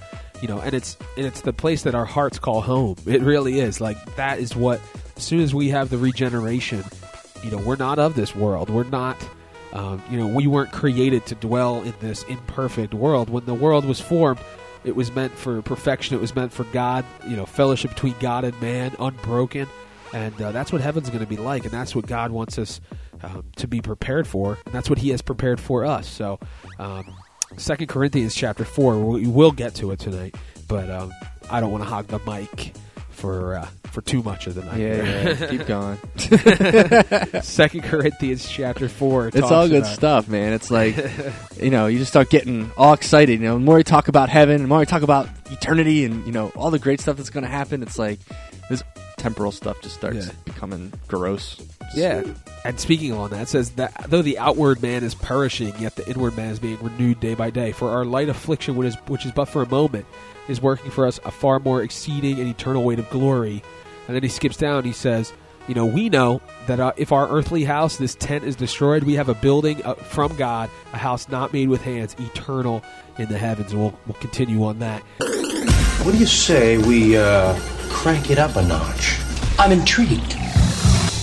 you 0.42 0.48
know, 0.48 0.58
and 0.58 0.74
it's 0.74 0.98
and 1.16 1.24
it's 1.24 1.40
the 1.40 1.52
place 1.52 1.82
that 1.84 1.94
our 1.94 2.04
hearts 2.04 2.38
call 2.38 2.60
home. 2.60 2.96
It 3.06 3.22
really 3.22 3.58
is. 3.58 3.80
Like 3.80 4.16
that 4.16 4.38
is 4.38 4.54
what. 4.54 4.80
As 5.16 5.22
soon 5.22 5.40
as 5.40 5.54
we 5.54 5.70
have 5.70 5.88
the 5.88 5.96
regeneration, 5.96 6.84
you 7.42 7.50
know, 7.50 7.56
we're 7.56 7.76
not 7.76 7.98
of 7.98 8.16
this 8.16 8.34
world. 8.36 8.68
We're 8.68 8.84
not. 8.84 9.16
Um, 9.72 10.02
you 10.10 10.18
know, 10.18 10.26
we 10.26 10.46
weren't 10.46 10.72
created 10.72 11.26
to 11.26 11.34
dwell 11.34 11.82
in 11.82 11.92
this 12.00 12.22
imperfect 12.24 12.94
world. 12.94 13.28
When 13.28 13.44
the 13.44 13.54
world 13.54 13.84
was 13.84 14.00
formed, 14.00 14.40
it 14.86 14.94
was 14.94 15.12
meant 15.14 15.32
for 15.32 15.60
perfection. 15.62 16.16
It 16.16 16.20
was 16.20 16.34
meant 16.34 16.52
for 16.52 16.64
God, 16.64 17.04
you 17.26 17.36
know, 17.36 17.44
fellowship 17.44 17.90
between 17.90 18.14
God 18.20 18.44
and 18.44 18.58
man, 18.62 18.94
unbroken. 19.00 19.66
And 20.14 20.40
uh, 20.40 20.52
that's 20.52 20.72
what 20.72 20.80
heaven's 20.80 21.08
going 21.10 21.24
to 21.24 21.26
be 21.26 21.36
like. 21.36 21.64
And 21.64 21.72
that's 21.72 21.94
what 21.94 22.06
God 22.06 22.30
wants 22.30 22.56
us 22.56 22.80
um, 23.22 23.44
to 23.56 23.66
be 23.66 23.80
prepared 23.80 24.28
for. 24.28 24.56
And 24.64 24.72
that's 24.72 24.88
what 24.88 25.00
He 25.00 25.10
has 25.10 25.20
prepared 25.22 25.58
for 25.60 25.84
us. 25.84 26.08
So, 26.08 26.38
um, 26.78 27.12
Second 27.56 27.88
Corinthians 27.88 28.34
chapter 28.34 28.64
4, 28.64 28.98
we 28.98 29.26
will 29.26 29.52
get 29.52 29.74
to 29.76 29.90
it 29.90 29.98
tonight. 29.98 30.36
But 30.68 30.88
um, 30.88 31.12
I 31.50 31.60
don't 31.60 31.72
want 31.72 31.82
to 31.82 31.90
hog 31.90 32.06
the 32.06 32.20
mic 32.20 32.72
for 33.16 33.56
uh, 33.56 33.66
for 33.90 34.02
too 34.02 34.22
much 34.22 34.46
of 34.46 34.54
the 34.54 34.62
night. 34.62 34.78
Yeah, 34.78 35.32
yeah. 35.38 35.46
Keep 35.48 35.66
going. 35.66 35.98
Second 37.42 37.84
Corinthians 37.84 38.46
chapter 38.48 38.88
4. 38.88 39.28
It's 39.28 39.40
all 39.50 39.68
good 39.68 39.86
stuff, 39.86 40.28
man. 40.28 40.52
It's 40.52 40.70
like, 40.70 40.96
you 41.60 41.70
know, 41.70 41.86
you 41.86 41.98
just 41.98 42.10
start 42.10 42.30
getting 42.30 42.70
all 42.76 42.92
excited. 42.92 43.40
You 43.40 43.46
know, 43.46 43.54
the 43.54 43.64
more 43.64 43.78
you 43.78 43.84
talk 43.84 44.08
about 44.08 44.28
heaven, 44.28 44.62
the 44.62 44.68
more 44.68 44.80
you 44.80 44.86
talk 44.86 45.02
about 45.02 45.28
eternity, 45.50 46.04
and 46.04 46.26
you 46.26 46.32
know 46.32 46.52
all 46.54 46.70
the 46.70 46.78
great 46.78 47.00
stuff 47.00 47.16
that's 47.16 47.30
going 47.30 47.44
to 47.44 47.50
happen. 47.50 47.82
It's 47.82 47.98
like 47.98 48.20
this 48.68 48.82
temporal 49.16 49.52
stuff 49.52 49.80
just 49.82 49.94
starts 49.96 50.26
Yeah. 50.26 50.32
becoming 50.44 50.92
gross. 51.08 51.56
Yeah. 51.94 52.22
And 52.64 52.78
speaking 52.80 53.12
on 53.12 53.30
that, 53.30 53.42
it 53.42 53.48
says 53.48 53.70
that 53.72 54.06
though 54.08 54.22
the 54.22 54.38
outward 54.38 54.82
man 54.82 55.04
is 55.04 55.14
perishing, 55.14 55.72
yet 55.78 55.96
the 55.96 56.08
inward 56.08 56.36
man 56.36 56.50
is 56.50 56.58
being 56.58 56.78
renewed 56.82 57.20
day 57.20 57.34
by 57.34 57.50
day. 57.50 57.72
For 57.72 57.90
our 57.90 58.04
light 58.04 58.28
affliction, 58.28 58.76
which 58.76 58.88
is, 58.88 58.94
which 59.06 59.24
is 59.24 59.32
but 59.32 59.46
for 59.46 59.62
a 59.62 59.68
moment, 59.68 60.04
is 60.48 60.60
working 60.60 60.90
for 60.90 61.06
us 61.06 61.18
a 61.24 61.30
far 61.30 61.58
more 61.60 61.82
exceeding 61.82 62.38
and 62.38 62.48
eternal 62.48 62.82
weight 62.84 62.98
of 62.98 63.08
glory. 63.10 63.62
And 64.06 64.14
then 64.14 64.22
he 64.22 64.28
skips 64.28 64.56
down. 64.56 64.84
He 64.84 64.92
says, 64.92 65.32
"You 65.68 65.74
know, 65.74 65.86
we 65.86 66.08
know 66.08 66.40
that 66.68 66.78
uh, 66.78 66.92
if 66.96 67.10
our 67.10 67.28
earthly 67.28 67.64
house, 67.64 67.96
this 67.96 68.14
tent, 68.14 68.44
is 68.44 68.54
destroyed, 68.54 69.02
we 69.04 69.14
have 69.14 69.28
a 69.28 69.34
building 69.34 69.84
uh, 69.84 69.94
from 69.94 70.36
God, 70.36 70.70
a 70.92 70.98
house 70.98 71.28
not 71.28 71.52
made 71.52 71.68
with 71.68 71.82
hands, 71.82 72.14
eternal 72.20 72.82
in 73.18 73.26
the 73.28 73.38
heavens." 73.38 73.72
And 73.72 73.80
we'll 73.80 73.98
we'll 74.06 74.14
continue 74.20 74.64
on 74.64 74.78
that. 74.80 75.02
What 76.04 76.12
do 76.12 76.18
you 76.18 76.26
say 76.26 76.78
we 76.78 77.16
uh, 77.16 77.58
crank 77.90 78.30
it 78.30 78.38
up 78.38 78.56
a 78.56 78.66
notch? 78.66 79.18
I'm 79.58 79.72
intrigued. 79.72 80.36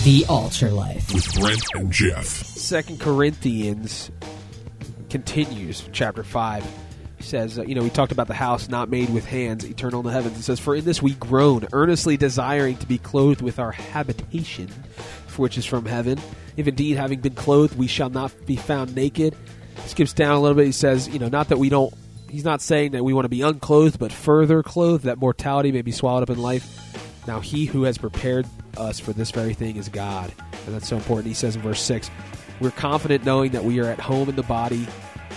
The 0.04 0.26
Altar 0.28 0.70
Life. 0.70 1.14
with 1.14 1.34
Brent 1.40 1.64
and 1.76 1.92
Geoff. 1.92 2.26
Second 2.26 3.00
Corinthians 3.00 4.12
continues, 5.10 5.88
chapter 5.92 6.24
five. 6.24 6.66
Says, 7.20 7.58
uh, 7.58 7.64
you 7.64 7.74
know, 7.74 7.84
we 7.84 7.90
talked 7.90 8.12
about 8.12 8.28
the 8.28 8.34
house 8.34 8.68
not 8.68 8.90
made 8.90 9.10
with 9.10 9.24
hands, 9.24 9.64
eternal 9.64 10.02
in 10.02 10.06
the 10.08 10.12
heavens. 10.12 10.38
It 10.38 10.44
says, 10.44 10.60
"For 10.60 10.76
in 10.76 10.84
this 10.84 11.02
we 11.02 11.14
groan, 11.14 11.66
earnestly 11.72 12.18
desiring 12.18 12.76
to 12.78 12.86
be 12.86 12.98
clothed 12.98 13.42
with 13.42 13.60
our 13.60 13.72
habitation, 13.72 14.68
which 15.38 15.58
is 15.58 15.66
from 15.66 15.86
heaven. 15.86 16.20
If 16.58 16.68
indeed, 16.68 16.98
having 16.98 17.22
been 17.22 17.34
clothed, 17.36 17.78
we 17.78 17.88
shall 17.88 18.10
not 18.10 18.34
be 18.46 18.58
found 18.58 18.94
naked." 18.94 19.38
Skips 19.86 20.12
down 20.12 20.36
a 20.36 20.42
little 20.42 20.56
bit. 20.56 20.66
He 20.66 20.72
says, 20.74 21.08
you 21.08 21.18
know, 21.18 21.30
not 21.30 21.48
that 21.48 21.58
we 21.58 21.70
don't. 21.70 21.94
He's 22.34 22.44
not 22.44 22.62
saying 22.62 22.94
that 22.94 23.04
we 23.04 23.14
want 23.14 23.26
to 23.26 23.30
be 23.30 23.44
unclothed, 23.44 24.00
but 24.00 24.12
further 24.12 24.64
clothed, 24.64 25.04
that 25.04 25.20
mortality 25.20 25.72
may 25.72 25.84
be 25.84 25.92
swallowed 25.92 26.24
up 26.24 26.32
in 26.32 26.42
life. 26.42 27.28
Now 27.28 27.40
he 27.40 27.66
who 27.66 27.84
has 27.84 28.00
prepared 28.00 28.48
us 28.76 29.00
for 29.00 29.14
this 29.14 29.30
very 29.30 29.54
thing 29.54 29.76
is 29.76 29.88
God. 29.88 30.34
And 30.66 30.74
that's 30.74 30.88
so 30.88 30.96
important. 30.96 31.28
He 31.28 31.36
says 31.36 31.56
in 31.56 31.62
verse 31.62 31.80
6 31.84 32.10
We're 32.60 32.72
confident 32.72 33.24
knowing 33.24 33.52
that 33.52 33.64
we 33.64 33.80
are 33.82 33.86
at 33.86 34.00
home 34.00 34.30
in 34.30 34.36
the 34.36 34.42
body. 34.42 34.86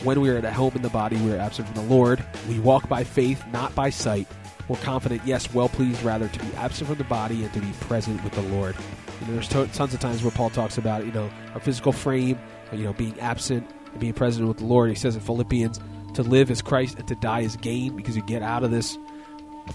When 0.04 0.22
we 0.22 0.30
are 0.30 0.38
at 0.38 0.52
home 0.54 0.72
in 0.74 0.80
the 0.80 0.88
body, 0.88 1.18
we 1.18 1.34
are 1.34 1.38
absent 1.38 1.68
from 1.68 1.86
the 1.86 1.94
Lord. 1.94 2.24
We 2.48 2.60
walk 2.60 2.88
by 2.88 3.04
faith, 3.04 3.44
not 3.52 3.74
by 3.74 3.90
sight. 3.90 4.26
We're 4.66 4.78
confident, 4.78 5.20
yes, 5.26 5.52
well 5.52 5.68
pleased 5.68 6.02
rather 6.02 6.28
to 6.28 6.38
be 6.38 6.50
absent 6.54 6.88
from 6.88 6.96
the 6.96 7.04
body 7.04 7.44
and 7.44 7.52
to 7.52 7.60
be 7.60 7.72
present 7.80 8.24
with 8.24 8.32
the 8.32 8.40
Lord. 8.40 8.74
You 9.20 9.26
know, 9.26 9.34
there's 9.34 9.48
to- 9.48 9.66
tons 9.66 9.92
of 9.92 10.00
times 10.00 10.22
where 10.22 10.32
Paul 10.32 10.48
talks 10.48 10.78
about, 10.78 11.04
you 11.04 11.12
know, 11.12 11.28
our 11.52 11.60
physical 11.60 11.92
frame, 11.92 12.38
you 12.72 12.84
know, 12.84 12.94
being 12.94 13.20
absent 13.20 13.68
and 13.90 14.00
being 14.00 14.14
present 14.14 14.48
with 14.48 14.56
the 14.56 14.64
Lord. 14.64 14.88
He 14.88 14.96
says 14.96 15.14
in 15.14 15.20
Philippians, 15.20 15.78
to 16.16 16.22
live 16.22 16.50
as 16.50 16.62
Christ 16.62 16.98
and 16.98 17.08
to 17.08 17.14
die 17.14 17.42
as 17.42 17.56
gain 17.56 17.96
because 17.96 18.16
you 18.16 18.22
get 18.22 18.42
out 18.42 18.64
of 18.64 18.70
this 18.70 18.98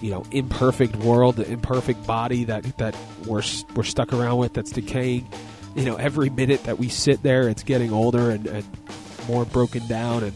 you 0.00 0.10
know 0.10 0.24
imperfect 0.30 0.96
world, 0.96 1.36
the 1.36 1.50
imperfect 1.50 2.06
body 2.06 2.44
that 2.44 2.64
that 2.78 2.96
we're 3.26 3.42
we're 3.74 3.82
stuck 3.82 4.12
around 4.12 4.38
with 4.38 4.54
that's 4.54 4.70
decaying. 4.70 5.28
You 5.74 5.84
know, 5.86 5.96
every 5.96 6.28
minute 6.28 6.64
that 6.64 6.78
we 6.78 6.88
sit 6.88 7.22
there, 7.22 7.48
it's 7.48 7.62
getting 7.62 7.92
older 7.92 8.30
and, 8.30 8.46
and 8.46 8.64
more 9.26 9.46
broken 9.46 9.86
down 9.86 10.22
and 10.22 10.34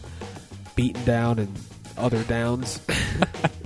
beaten 0.75 1.03
down 1.05 1.37
and 1.37 1.59
other 1.95 2.23
downs. 2.23 2.81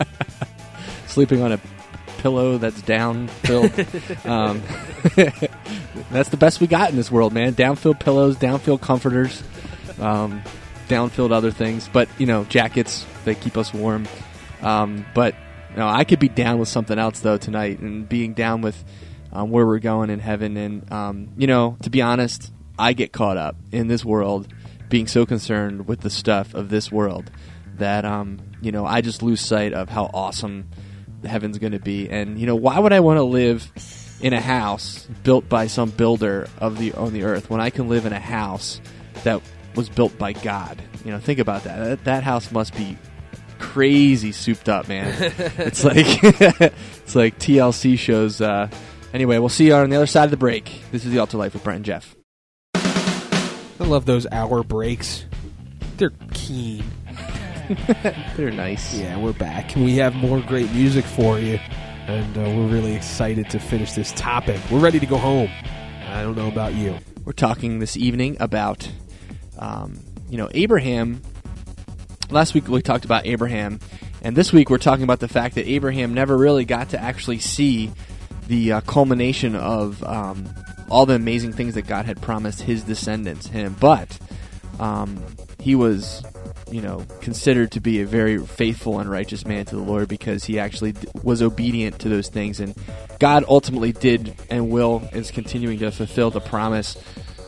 Sleeping 1.07 1.41
on 1.41 1.53
a 1.53 1.62
pillow 2.21 2.57
that's 2.57 2.81
down 2.81 3.27
filled. 3.27 3.71
um, 4.25 4.62
that's 6.12 6.29
the 6.29 6.38
best 6.38 6.62
we 6.62 6.67
got 6.67 6.89
in 6.89 6.95
this 6.95 7.12
world, 7.12 7.33
man. 7.33 7.53
Downfilled 7.53 8.00
pillows, 8.00 8.38
downfilled 8.38 8.81
comforters, 8.81 9.41
um, 10.00 10.41
downfilled 10.91 11.31
other 11.31 11.51
things. 11.51 11.89
But 11.91 12.10
you 12.17 12.25
know, 12.25 12.43
jackets 12.45 13.05
they 13.25 13.36
keep 13.36 13.57
us 13.57 13.74
warm. 13.74 14.07
Um, 14.62 15.05
but 15.15 15.36
know, 15.77 15.88
I 15.88 16.03
could 16.03 16.19
be 16.19 16.29
down 16.29 16.60
with 16.60 16.67
something 16.67 16.98
else 16.98 17.19
though 17.19 17.38
tonight, 17.38 17.79
and 17.79 18.07
being 18.07 18.33
down 18.33 18.62
with 18.62 18.83
um, 19.31 19.50
where 19.51 19.65
we're 19.65 19.79
going 19.79 20.10
in 20.10 20.19
heaven. 20.19 20.57
And 20.57 20.91
um, 20.91 21.29
you 21.38 21.48
know, 21.48 21.77
to 21.83 21.89
be 21.89 22.01
honest, 22.01 22.51
I 22.77 22.93
get 22.93 23.12
caught 23.12 23.38
up 23.38 23.55
in 23.71 23.88
this 23.88 24.03
world, 24.03 24.48
being 24.89 25.07
so 25.07 25.25
concerned 25.25 25.88
with 25.88 26.01
the 26.01 26.10
stuff 26.10 26.53
of 26.53 26.69
this 26.69 26.91
world 26.91 27.31
that 27.77 28.05
um, 28.05 28.39
you 28.62 28.71
know 28.71 28.86
I 28.86 29.01
just 29.01 29.24
lose 29.24 29.41
sight 29.41 29.74
of 29.74 29.89
how 29.89 30.10
awesome 30.13 30.69
heaven's 31.24 31.57
going 31.57 31.74
to 31.74 31.79
be. 31.79 32.10
And 32.10 32.39
you 32.39 32.48
know, 32.48 32.55
why 32.55 32.77
would 32.79 32.93
I 32.93 33.00
want 33.00 33.17
to 33.17 33.24
live 33.24 33.69
in 34.21 34.33
a 34.33 34.41
house 34.41 35.07
built 35.24 35.50
by 35.50 35.67
some 35.67 35.89
builder 35.89 36.48
of 36.60 36.77
the 36.77 36.93
on 36.93 37.13
the 37.13 37.24
earth 37.24 37.50
when 37.50 37.62
I 37.62 37.69
can 37.69 37.88
live 37.88 38.05
in 38.05 38.13
a 38.13 38.19
house 38.19 38.81
that 39.24 39.41
was 39.75 39.90
built 39.90 40.18
by 40.18 40.34
God? 40.34 40.82
You 41.06 41.12
know, 41.12 41.20
think 41.20 41.40
about 41.40 41.63
that. 41.63 41.78
That, 41.78 42.04
that 42.06 42.24
house 42.24 42.51
must 42.51 42.75
be 42.75 42.98
crazy 43.60 44.32
souped 44.32 44.68
up, 44.70 44.88
man. 44.88 45.13
it's 45.58 45.84
like 45.84 45.98
it's 46.24 47.16
like 47.16 47.40
TLC 47.40 47.98
shows. 47.98 48.42
Uh, 48.42 48.70
anyway, 49.13 49.38
we'll 49.38 49.50
see 49.50 49.68
you 49.68 49.75
on 49.75 49.90
the 49.90 49.96
other 49.96 50.08
side 50.08 50.25
of 50.25 50.32
the 50.32 50.38
break. 50.38 50.82
This 50.92 51.06
is 51.06 51.12
the 51.12 51.20
Altar 51.20 51.38
Life 51.38 51.54
with 51.54 51.63
Brent 51.63 51.78
and 51.78 51.86
Geoff. 51.86 52.16
I 52.75 53.84
love 53.86 54.06
those 54.06 54.28
hour 54.32 54.63
breaks. 54.63 55.25
They're 55.98 56.12
keen. 56.34 56.84
They're 58.36 58.51
nice. 58.51 58.94
Yeah, 58.94 59.18
we're 59.18 59.34
back. 59.34 59.75
We 59.75 59.96
have 59.96 60.13
more 60.16 60.40
great 60.42 60.72
music 60.72 61.06
for 61.06 61.40
you, 61.40 61.60
and 62.08 62.38
uh, 62.38 62.42
we're 62.42 62.68
really 62.68 62.96
excited 62.96 63.50
to 63.51 63.60
finish 63.60 63.94
this 63.94 64.12
topic. 64.13 64.60
We're 64.70 64.80
ready 64.80 65.00
to 65.00 65.06
go 65.06 65.18
home. 65.18 65.50
I 66.08 66.22
don't 66.22 66.36
know 66.36 66.48
about 66.48 66.74
you. 66.74 66.98
We're 67.24 67.34
talking 67.34 67.80
this 67.80 67.96
evening 67.96 68.38
about, 68.40 68.90
um, 69.62 70.00
you 70.30 70.38
know, 70.38 70.50
Abraham. 70.53 71.22
Last 72.30 72.53
week 72.53 72.68
we 72.68 72.82
talked 72.82 73.06
about 73.06 73.25
Abraham, 73.25 73.80
and 74.22 74.36
this 74.36 74.51
week 74.51 74.70
we're 74.70 74.77
talking 74.77 75.03
about 75.03 75.20
the 75.20 75.27
fact 75.27 75.56
that 75.56 75.68
Abraham 75.68 76.13
never 76.13 76.38
really 76.38 76.65
got 76.65 76.89
to 76.89 77.01
actually 77.01 77.39
see 77.39 77.91
the 78.48 78.74
uh, 78.74 78.82
culmination 78.82 79.56
of 79.56 80.03
um, 80.03 80.50
all 80.89 81.06
the 81.06 81.15
amazing 81.15 81.53
things 81.53 81.75
that 81.75 81.88
God 81.88 82.06
had 82.06 82.22
promised 82.22 82.62
his 82.62 82.84
descendants, 82.84 83.48
him. 83.48 83.75
But 83.80 84.18
um, 84.80 85.24
he 85.60 85.75
was, 85.75 86.24
you 86.72 86.82
know, 86.82 87.06
considered 87.22 87.72
to 87.72 87.82
be 87.82 88.01
a 88.01 88.06
very 88.06 88.38
faithful 88.39 89.00
and 89.00 89.10
righteous 89.10 89.46
man 89.46 89.65
to 89.65 89.75
the 89.75 89.82
Lord 89.82 90.08
because 90.08 90.46
he 90.46 90.58
actually 90.58 90.96
was 91.24 91.41
obedient 91.41 92.00
to 92.00 92.10
those 92.10 92.30
things, 92.30 92.60
and 92.60 92.74
God 93.20 93.44
ultimately 93.48 93.91
did 93.91 94.36
and 94.50 94.70
will 94.70 95.08
is 95.12 95.32
continuing 95.32 95.80
to 95.80 95.91
fulfill 95.91 96.32
the 96.32 96.41
promise 96.41 96.98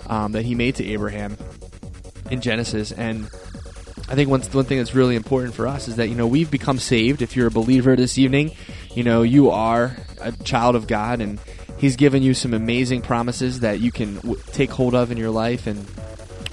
um, 0.08 0.34
that 0.34 0.44
He 0.44 0.56
made 0.56 0.76
to 0.76 0.86
Abraham 0.86 1.38
in 2.34 2.42
Genesis. 2.42 2.92
And 2.92 3.26
I 4.10 4.16
think 4.16 4.30
one 4.30 4.42
one 4.42 4.66
thing 4.66 4.80
that's 4.80 4.94
really 4.94 5.16
important 5.16 5.54
for 5.54 5.68
us 5.68 5.88
is 5.88 5.96
that 5.96 6.10
you 6.10 6.16
know 6.16 6.28
we've 6.28 6.52
become 6.52 6.78
saved. 6.78 7.22
If 7.22 7.36
you're 7.36 7.48
a 7.48 7.52
believer 7.52 7.96
this 7.96 8.18
evening, 8.18 8.52
you 8.94 9.04
know 9.04 9.22
you 9.22 9.50
are 9.50 9.96
a 10.20 10.32
child 10.44 10.76
of 10.76 10.88
God, 10.88 11.22
and 11.22 11.40
He's 11.78 11.96
given 11.96 12.22
you 12.22 12.34
some 12.34 12.54
amazing 12.54 13.02
promises 13.02 13.62
that 13.62 13.80
you 13.80 13.92
can 13.92 14.16
w- 14.18 14.40
take 14.52 14.72
hold 14.72 14.94
of 14.94 15.12
in 15.12 15.18
your 15.18 15.30
life. 15.30 15.68
And 15.68 15.80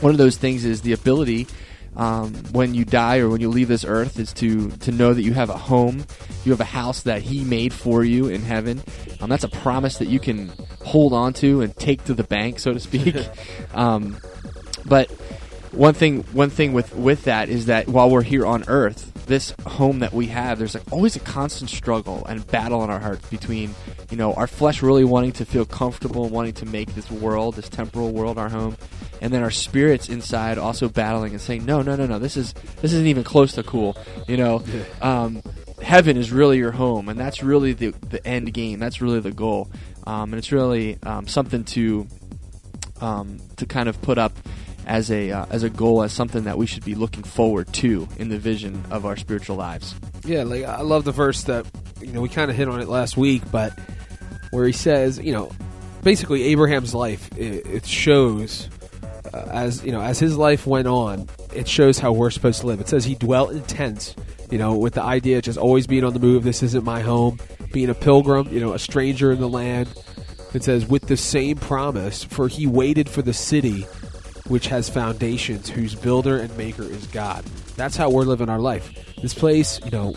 one 0.01 0.13
of 0.13 0.19
those 0.19 0.37
things 0.37 0.65
is 0.65 0.83
the 0.83 0.93
ability 0.93 1.49
um, 1.97 2.35
when 2.53 2.75
you 2.75 2.85
die 2.85 3.19
or 3.19 3.29
when 3.29 3.41
you 3.41 3.49
leave 3.49 3.69
this 3.69 3.85
earth 3.85 4.19
is 4.19 4.33
to 4.35 4.71
to 4.71 4.93
know 4.93 5.13
that 5.13 5.23
you 5.23 5.33
have 5.35 5.51
a 5.51 5.59
home, 5.59 6.05
you 6.45 6.53
have 6.53 6.61
a 6.61 6.65
house 6.65 7.03
that 7.03 7.23
He 7.23 7.43
made 7.43 7.73
for 7.73 8.05
you 8.05 8.29
in 8.29 8.43
heaven. 8.43 8.83
Um, 9.21 9.29
that's 9.29 9.45
a 9.45 9.49
promise 9.49 9.99
that 9.99 10.09
you 10.09 10.21
can 10.21 10.53
hold 10.85 11.13
on 11.13 11.33
to 11.35 11.63
and 11.63 11.75
take 11.77 12.05
to 12.05 12.15
the 12.15 12.25
bank, 12.25 12.59
so 12.59 12.73
to 12.73 12.81
speak. 12.81 13.17
um, 13.75 14.19
but 14.87 15.11
one 15.73 15.95
thing 15.95 16.23
one 16.33 16.51
thing 16.51 16.73
with 16.73 16.95
with 16.95 17.25
that 17.25 17.49
is 17.49 17.67
that 17.67 17.89
while 17.89 18.11
we're 18.11 18.23
here 18.23 18.45
on 18.45 18.65
earth 18.69 19.07
this 19.27 19.55
home 19.67 20.01
that 20.01 20.13
we 20.13 20.27
have 20.27 20.59
there's 20.59 20.75
like 20.75 20.93
always 20.93 21.15
a 21.15 21.21
constant 21.21 21.71
struggle 21.71 22.25
and 22.27 22.45
battle 22.49 22.83
in 22.83 22.91
our 22.91 22.99
hearts 22.99 23.29
between 23.29 23.73
you 24.11 24.17
know 24.17 24.33
our 24.35 24.49
flesh 24.49 24.83
really 24.83 25.05
wanting 25.05 25.31
to 25.31 25.45
feel 25.45 25.65
comfortable 25.65 26.25
and 26.25 26.33
wanting 26.33 26.53
to 26.53 26.67
make 26.67 26.93
this 26.95 27.09
world 27.11 27.55
this 27.55 27.69
temporal 27.69 28.11
world 28.13 28.39
our 28.39 28.49
home 28.49 28.77
and 29.21 29.33
then 29.33 29.43
our 29.43 29.51
spirits 29.51 30.09
inside 30.09 30.59
also 30.59 30.89
battling 30.89 31.33
and 31.33 31.41
saying 31.41 31.65
no 31.65 31.83
no 31.83 31.95
no 31.95 32.07
no 32.07 32.19
this 32.19 32.37
is 32.37 32.53
this 32.83 32.93
isn't 32.93 33.07
even 33.07 33.23
close 33.23 33.53
to 33.53 33.63
cool 33.63 33.97
you 34.27 34.37
know? 34.37 34.63
Um, 35.01 35.43
heaven 35.83 36.17
is 36.17 36.31
really 36.31 36.59
your 36.59 36.73
home 36.73 37.09
and 37.09 37.19
that's 37.19 37.43
really 37.43 37.73
the, 37.73 37.91
the 38.09 38.25
end 38.27 38.53
game 38.53 38.79
that's 38.79 39.01
really 39.01 39.21
the 39.21 39.33
goal. 39.33 39.71
Um, 40.07 40.33
and 40.33 40.35
it's 40.35 40.51
really 40.51 40.99
um, 41.03 41.27
something 41.29 41.65
to 41.65 42.07
um, 43.01 43.39
to 43.57 43.67
kind 43.67 43.89
of 43.89 44.01
put 44.03 44.19
up 44.19 44.33
as 44.91 45.09
a 45.09 45.31
uh, 45.31 45.47
as 45.51 45.63
a 45.63 45.71
goal 45.71 46.03
as 46.03 46.13
something 46.13 46.45
that 46.45 46.59
we 46.59 46.67
should 46.67 46.85
be 46.85 46.97
looking 46.97 47.23
forward 47.23 47.73
to 47.73 48.09
in 48.19 48.29
the 48.29 48.39
vision 48.39 48.83
of 48.91 49.07
our 49.07 49.17
spiritual 49.17 49.57
lives. 49.57 49.95
Yeah, 50.25 50.43
like 50.43 50.65
I 50.65 50.83
love 50.83 51.05
the 51.05 51.13
verse 51.13 51.45
that 51.45 51.65
you 52.01 52.13
know 52.13 52.21
we 52.21 52.29
kind 52.29 52.51
of 52.51 52.57
hit 52.57 52.69
on 52.69 52.81
it 52.81 52.89
last 52.89 53.17
week, 53.17 53.43
but 53.53 53.79
where 54.51 54.67
he 54.67 54.73
says, 54.73 55.19
you 55.19 55.33
know, 55.33 55.53
basically 56.03 56.43
Abraham's 56.43 56.93
life 56.93 57.31
it, 57.39 57.65
it 57.67 57.87
shows 57.87 58.69
uh, 59.33 59.47
as 59.53 59.85
you 59.85 59.93
know 59.93 60.01
as 60.01 60.19
his 60.19 60.37
life 60.37 60.67
went 60.67 60.89
on, 60.89 61.29
it 61.55 61.69
shows 61.69 62.01
how 62.01 62.11
we're 62.11 62.31
supposed 62.31 62.63
to 62.63 62.67
live. 62.67 62.81
It 62.81 62.89
says 62.89 63.05
he 63.05 63.15
dwelt 63.15 63.53
in 63.53 63.63
tents, 63.63 64.17
you 64.51 64.59
know, 64.59 64.77
with 64.77 64.95
the 64.95 65.03
idea 65.05 65.39
of 65.39 65.45
just 65.45 65.57
always 65.57 65.87
being 65.87 66.03
on 66.03 66.15
the 66.15 66.21
move. 66.21 66.43
This 66.43 66.65
isn't 66.65 66.85
my 66.85 67.01
home. 67.01 67.39
Being 67.73 67.91
a 67.91 67.95
pilgrim, 67.95 68.49
you 68.53 68.59
know, 68.59 68.73
a 68.73 68.79
stranger 68.81 69.31
in 69.31 69.39
the 69.39 69.49
land. 69.49 69.89
It 70.53 70.65
says 70.65 70.85
with 70.89 71.07
the 71.07 71.17
same 71.17 71.59
promise, 71.59 72.25
for 72.25 72.49
he 72.49 72.67
waited 72.67 73.09
for 73.09 73.23
the 73.23 73.33
city 73.33 73.87
which 74.51 74.67
has 74.67 74.91
foundations, 74.91 75.71
whose 75.71 75.95
builder 75.95 76.39
and 76.39 76.55
maker 76.59 76.83
is 76.83 77.07
God. 77.07 77.45
That's 77.77 77.97
how 77.97 78.11
we're 78.11 78.25
living 78.25 78.49
our 78.49 78.59
life. 78.59 78.93
This 79.23 79.33
place, 79.33 79.81
you 79.85 79.93
know, 79.93 80.15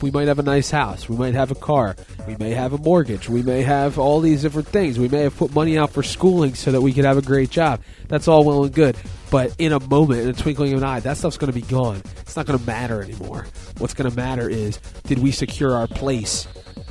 we 0.00 0.12
might 0.12 0.28
have 0.28 0.38
a 0.38 0.44
nice 0.44 0.70
house, 0.70 1.08
we 1.08 1.16
might 1.16 1.34
have 1.34 1.50
a 1.50 1.56
car, 1.56 1.96
we 2.28 2.36
may 2.36 2.50
have 2.50 2.72
a 2.72 2.78
mortgage, 2.78 3.28
we 3.28 3.42
may 3.42 3.62
have 3.62 3.98
all 3.98 4.20
these 4.20 4.42
different 4.42 4.68
things. 4.68 5.00
We 5.00 5.08
may 5.08 5.22
have 5.22 5.36
put 5.36 5.52
money 5.52 5.76
out 5.76 5.90
for 5.90 6.04
schooling 6.04 6.54
so 6.54 6.70
that 6.70 6.80
we 6.80 6.92
could 6.92 7.04
have 7.04 7.18
a 7.18 7.22
great 7.22 7.50
job. 7.50 7.82
That's 8.06 8.28
all 8.28 8.44
well 8.44 8.62
and 8.62 8.72
good. 8.72 8.96
But 9.32 9.52
in 9.58 9.72
a 9.72 9.80
moment, 9.80 10.20
in 10.20 10.28
a 10.28 10.32
twinkling 10.32 10.72
of 10.72 10.78
an 10.78 10.84
eye, 10.84 11.00
that 11.00 11.16
stuff's 11.16 11.36
going 11.36 11.52
to 11.52 11.60
be 11.60 11.66
gone. 11.66 12.02
It's 12.20 12.36
not 12.36 12.46
going 12.46 12.58
to 12.58 12.64
matter 12.64 13.02
anymore. 13.02 13.48
What's 13.78 13.94
going 13.94 14.08
to 14.08 14.16
matter 14.16 14.48
is 14.48 14.78
did 15.04 15.18
we 15.18 15.32
secure 15.32 15.74
our 15.74 15.88
place 15.88 16.46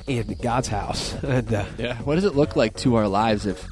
in 0.08 0.36
God's 0.42 0.68
house? 0.68 1.16
And 1.24 1.54
uh, 1.54 1.66
Yeah. 1.78 1.96
What 2.00 2.16
does 2.16 2.26
it 2.26 2.36
look 2.36 2.58
like 2.58 2.76
to 2.78 2.96
our 2.96 3.08
lives 3.08 3.46
if 3.46 3.66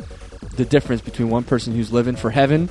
the 0.56 0.66
difference 0.66 1.02
between 1.02 1.30
one 1.30 1.44
person 1.44 1.76
who's 1.76 1.92
living 1.92 2.16
for 2.16 2.30
heaven 2.30 2.70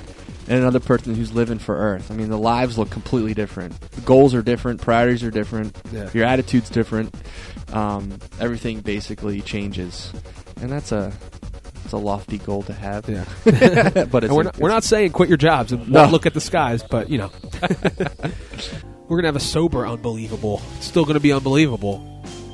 and 0.49 0.59
another 0.59 0.81
person 0.81 1.15
who's 1.15 1.33
living 1.33 1.59
for 1.59 1.77
earth? 1.77 2.11
I 2.11 2.15
mean, 2.15 2.29
the 2.31 2.39
lives 2.39 2.77
look 2.79 2.91
completely 2.91 3.35
different. 3.35 3.79
The 3.93 4.01
goals 4.03 4.35
are 4.35 4.43
different. 4.43 4.81
Priorities 4.81 5.23
are 5.23 5.31
different. 5.31 5.77
Yeah. 5.93 6.11
Your 6.13 6.25
attitude's 6.25 6.69
different. 6.71 7.15
Um, 7.73 8.19
everything 8.41 8.81
basically 8.81 9.41
changes, 9.41 10.13
and 10.61 10.71
that's 10.71 10.93
a 10.93 11.13
it's 11.85 11.93
a 11.93 11.97
lofty 11.99 12.39
goal 12.39 12.63
to 12.65 12.73
have. 12.73 13.09
yeah. 13.09 13.25
but 14.11 14.29
we're 14.31 14.43
not, 14.45 14.59
we're 14.59 14.69
not 14.69 14.85
saying 14.85 15.13
quit 15.13 15.29
your 15.29 15.39
jobs 15.39 15.73
and 15.73 15.89
No. 15.89 16.07
look 16.07 16.27
at 16.27 16.35
the 16.35 16.41
skies, 16.41 16.83
but 16.83 17.09
you 17.09 17.19
know, 17.19 17.31
we're 19.09 19.17
gonna 19.19 19.29
have 19.29 19.37
a 19.37 19.41
sober 19.41 19.87
unbelievable. 19.87 20.61
It's 20.77 20.87
still 20.87 21.05
gonna 21.05 21.21
be 21.21 21.33
unbelievable, 21.33 21.99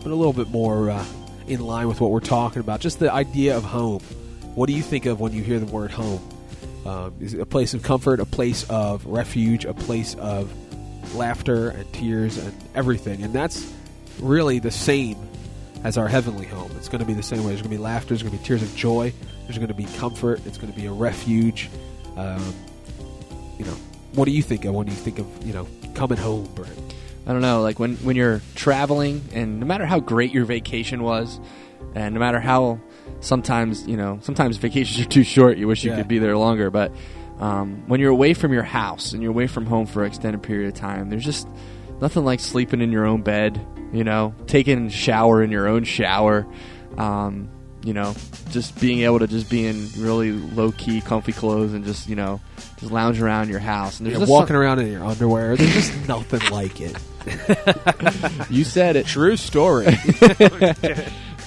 but 0.02 0.10
a 0.12 0.14
little 0.14 0.32
bit 0.32 0.48
more 0.48 0.90
uh, 0.90 1.04
in 1.46 1.60
line 1.60 1.88
with 1.88 2.00
what 2.00 2.10
we're 2.10 2.20
talking 2.20 2.60
about. 2.60 2.80
Just 2.80 2.98
the 2.98 3.12
idea 3.12 3.56
of 3.56 3.64
home. 3.64 4.00
What 4.54 4.66
do 4.66 4.72
you 4.72 4.82
think 4.82 5.06
of 5.06 5.20
when 5.20 5.32
you 5.32 5.42
hear 5.42 5.58
the 5.60 5.66
word 5.66 5.90
home? 5.90 6.20
Um, 6.86 7.14
is 7.20 7.34
a 7.34 7.44
place 7.44 7.74
of 7.74 7.82
comfort, 7.82 8.20
a 8.20 8.24
place 8.24 8.64
of 8.70 9.04
refuge, 9.06 9.64
a 9.64 9.74
place 9.74 10.14
of 10.14 10.52
laughter 11.14 11.70
and 11.70 11.92
tears 11.92 12.38
and 12.38 12.54
everything? 12.74 13.22
And 13.22 13.32
that's 13.32 13.70
really 14.20 14.58
the 14.58 14.70
same 14.70 15.18
as 15.84 15.98
our 15.98 16.08
heavenly 16.08 16.46
home. 16.46 16.70
It's 16.76 16.88
going 16.88 17.00
to 17.00 17.06
be 17.06 17.14
the 17.14 17.22
same 17.22 17.40
way. 17.40 17.48
There's 17.48 17.62
going 17.62 17.70
to 17.70 17.76
be 17.76 17.82
laughter. 17.82 18.08
There's 18.08 18.22
going 18.22 18.32
to 18.32 18.38
be 18.38 18.44
tears 18.44 18.62
of 18.62 18.74
joy. 18.74 19.12
There's 19.44 19.58
going 19.58 19.68
to 19.68 19.74
be 19.74 19.84
comfort. 19.84 20.40
It's 20.46 20.58
going 20.58 20.72
to 20.72 20.78
be 20.78 20.86
a 20.86 20.92
refuge. 20.92 21.70
Um, 22.16 22.54
you 23.58 23.64
know, 23.64 23.74
what 24.12 24.24
do 24.24 24.30
you 24.30 24.42
think 24.42 24.64
of 24.64 24.74
when 24.74 24.86
you 24.86 24.92
think 24.92 25.18
of 25.18 25.46
you 25.46 25.52
know 25.52 25.66
coming 25.94 26.18
home, 26.18 26.48
Brent? 26.54 26.94
I 27.26 27.32
don't 27.32 27.42
know, 27.42 27.60
like 27.60 27.78
when 27.78 27.96
when 27.96 28.16
you're 28.16 28.40
traveling, 28.54 29.22
and 29.32 29.60
no 29.60 29.66
matter 29.66 29.84
how 29.84 30.00
great 30.00 30.32
your 30.32 30.44
vacation 30.44 31.02
was, 31.02 31.38
and 31.94 32.14
no 32.14 32.20
matter 32.20 32.40
how 32.40 32.80
sometimes 33.20 33.86
you 33.86 33.96
know 33.96 34.18
sometimes 34.22 34.56
vacations 34.56 35.00
are 35.06 35.08
too 35.08 35.24
short, 35.24 35.58
you 35.58 35.66
wish 35.66 35.84
you 35.84 35.90
Yeah. 35.90 35.98
could 35.98 36.08
be 36.08 36.18
there 36.18 36.36
longer. 36.36 36.70
But 36.70 36.92
um, 37.38 37.84
when 37.86 38.00
you're 38.00 38.10
away 38.10 38.34
from 38.34 38.52
your 38.52 38.62
house 38.64 39.12
and 39.12 39.22
you're 39.22 39.30
away 39.32 39.46
from 39.46 39.66
home 39.66 39.86
for 39.86 40.02
an 40.02 40.08
extended 40.08 40.42
period 40.42 40.68
of 40.68 40.74
time, 40.74 41.08
there's 41.10 41.24
just 41.24 41.48
nothing 42.00 42.24
like 42.24 42.40
sleeping 42.40 42.80
in 42.80 42.90
your 42.92 43.06
own 43.06 43.22
bed. 43.22 43.64
You 43.92 44.04
know, 44.04 44.34
taking 44.46 44.86
a 44.86 44.90
shower 44.90 45.42
in 45.42 45.50
your 45.50 45.66
own 45.68 45.84
shower. 45.84 46.46
Um, 46.98 47.50
you 47.84 47.94
know, 47.94 48.12
just 48.50 48.78
being 48.80 49.00
able 49.02 49.20
to 49.20 49.28
just 49.28 49.48
be 49.48 49.64
in 49.64 49.88
really 49.96 50.32
low 50.32 50.72
key, 50.72 51.00
comfy 51.00 51.32
clothes 51.32 51.72
and 51.72 51.84
just 51.84 52.08
you 52.08 52.16
know, 52.16 52.40
just 52.80 52.90
lounge 52.90 53.20
around 53.22 53.48
your 53.48 53.60
house. 53.60 53.98
And 53.98 54.06
there's 54.06 54.14
You're 54.14 54.22
just 54.26 54.32
walking 54.32 54.56
around 54.56 54.80
in 54.80 54.90
your 54.90 55.04
underwear. 55.04 55.56
There's 55.56 55.72
just 55.72 56.08
nothing 56.08 56.40
like 56.50 56.80
it. 56.80 56.96
you 58.50 58.64
said 58.64 58.96
it. 58.96 59.06
True 59.06 59.36
story. 59.36 59.86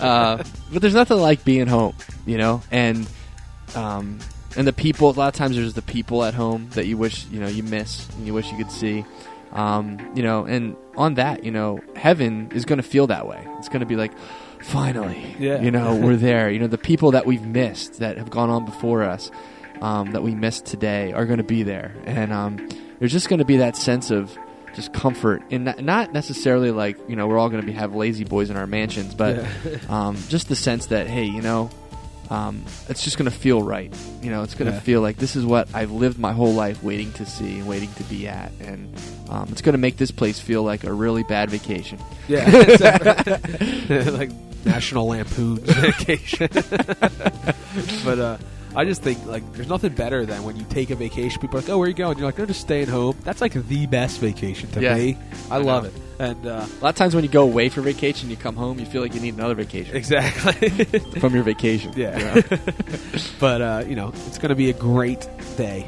uh, 0.02 0.44
but 0.74 0.82
there's 0.82 0.94
nothing 0.96 1.18
like 1.20 1.44
being 1.46 1.68
home, 1.68 1.96
you 2.26 2.38
know, 2.38 2.62
and 2.72 3.08
um, 3.76 4.20
and 4.58 4.68
the 4.68 4.74
people. 4.74 5.10
A 5.10 5.14
lot 5.14 5.28
of 5.30 5.34
times, 5.36 5.56
there's 5.56 5.74
the 5.74 5.82
people 5.82 6.24
at 6.24 6.34
home 6.34 6.70
that 6.72 6.86
you 6.88 6.98
wish 6.98 7.26
you 7.28 7.40
know 7.40 7.48
you 7.48 7.64
miss 7.64 8.10
and 8.16 8.26
you 8.28 8.34
wish 8.34 8.52
you 8.52 8.58
could 8.58 8.72
see, 8.72 9.06
um, 9.54 9.98
you 10.16 10.24
know. 10.24 10.46
And 10.46 10.76
on 10.98 11.14
that, 11.16 11.44
you 11.44 11.52
know, 11.52 11.80
heaven 11.96 12.52
is 12.54 12.66
going 12.66 12.78
to 12.78 12.84
feel 12.84 13.08
that 13.08 13.28
way. 13.28 13.46
It's 13.60 13.70
going 13.70 13.80
to 13.82 13.86
be 13.86 13.96
like, 13.96 14.12
finally, 14.62 15.36
Yeah. 15.40 15.62
you 15.62 15.72
know, 15.72 15.96
we're 15.96 16.16
there. 16.30 16.50
You 16.52 16.60
know, 16.60 16.68
the 16.68 16.78
people 16.78 17.12
that 17.12 17.26
we've 17.26 17.46
missed 17.46 18.00
that 18.00 18.18
have 18.18 18.30
gone 18.30 18.50
on 18.50 18.66
before 18.66 19.04
us, 19.04 19.32
um, 19.82 20.12
that 20.12 20.22
we 20.24 20.36
missed 20.36 20.66
today, 20.66 21.14
are 21.14 21.26
going 21.26 21.38
to 21.38 21.44
be 21.44 21.64
there, 21.64 21.94
and 22.06 22.34
um, 22.34 22.70
there's 23.00 23.12
just 23.12 23.30
going 23.30 23.40
to 23.40 23.46
be 23.46 23.58
that 23.58 23.76
sense 23.78 24.12
of 24.12 24.38
just 24.74 24.94
comfort 24.94 25.42
and 25.52 25.66
not- 25.66 25.82
not 25.84 26.14
necessarily 26.14 26.72
like 26.72 26.98
you 27.10 27.16
know 27.16 27.28
we're 27.28 27.38
all 27.38 27.50
going 27.50 27.62
to 27.62 27.66
be 27.68 27.74
have 27.74 27.94
lazy 27.96 28.24
boys 28.24 28.50
in 28.50 28.58
our 28.58 28.68
mansions 28.68 29.14
but 29.14 29.46
um, 29.90 30.18
just 30.30 30.48
the 30.50 30.56
sense 30.56 30.88
that 30.88 31.08
hey 31.08 31.26
you 31.26 31.42
know 31.42 31.70
um, 32.30 32.64
it's 32.88 33.04
just 33.04 33.18
going 33.18 33.30
to 33.30 33.36
feel 33.38 33.62
right. 33.62 33.94
You 34.22 34.30
know 34.32 34.44
it's 34.44 34.56
going 34.56 34.68
to 34.72 34.76
Yeah. 34.78 34.80
feel 34.80 35.02
like 35.02 35.18
this 35.18 35.36
is 35.36 35.46
what 35.46 35.68
i've 35.76 35.92
lived 35.92 36.18
my 36.18 36.32
whole 36.32 36.54
life 36.54 36.82
waiting 36.82 37.12
to 37.14 37.26
see 37.26 37.60
and 37.60 37.68
waiting 37.68 37.92
to 37.96 38.04
be 38.04 38.26
at. 38.30 38.54
And 38.62 38.96
um, 39.30 39.50
it's 39.52 39.62
going 39.62 39.74
to 39.74 39.78
make 39.80 39.98
this 39.98 40.12
place 40.12 40.40
feel 40.40 40.64
like 40.64 40.86
a 40.86 40.94
really 40.94 41.24
bad 41.24 41.50
vacation. 41.50 42.00
Yeah, 42.30 42.46
like 44.14 44.32
National 44.64 45.08
Lampoon's 45.08 45.60
vacation. 45.74 46.48
but 48.06 48.20
uh, 48.20 48.38
I 48.76 48.86
just 48.86 49.02
think 49.04 49.26
like 49.26 49.44
there's 49.54 49.68
nothing 49.68 49.94
better 49.94 50.26
than 50.26 50.44
when 50.44 50.56
you 50.56 50.64
take 50.70 50.90
a 50.92 50.96
vacation. 50.96 51.42
People 51.42 51.58
are 51.58 51.62
like, 51.62 51.70
"Oh, 51.70 51.78
where 51.78 51.86
are 51.86 51.90
you 51.90 51.94
going?" 51.96 52.18
You're 52.18 52.26
like, 52.28 52.40
"I'm 52.40 52.48
just 52.48 52.62
staying 52.62 52.88
home." 52.88 53.18
That's 53.24 53.42
like 53.42 53.54
the 53.54 53.86
best 53.88 54.20
vacation 54.20 54.70
to 54.72 54.82
Yeah. 54.82 54.96
me. 54.96 55.18
I, 55.50 55.56
I 55.56 55.58
love 55.60 55.84
know. 55.84 55.90
it, 55.90 55.96
and 56.20 56.48
uh, 56.48 56.66
a 56.66 56.84
lot 56.84 56.90
of 56.90 56.96
times 56.96 57.14
when 57.16 57.24
you 57.24 57.30
go 57.30 57.44
away 57.44 57.68
for 57.70 57.82
vacation 57.82 58.30
you 58.30 58.38
come 58.38 58.56
home 58.56 58.80
you 58.80 58.86
feel 58.86 59.02
like 59.02 59.14
you 59.16 59.20
need 59.20 59.34
another 59.34 59.56
vacation 59.56 59.96
exactly. 59.96 60.70
from 61.20 61.34
your 61.34 61.44
vacation 61.44 61.92
Yeah. 61.96 62.42
but 63.40 63.62
uh, 63.62 63.84
you 63.88 63.96
know, 63.96 64.10
it's 64.28 64.38
going 64.38 64.50
to 64.50 64.56
be 64.56 64.70
a 64.70 64.74
great 64.74 65.28
day. 65.58 65.88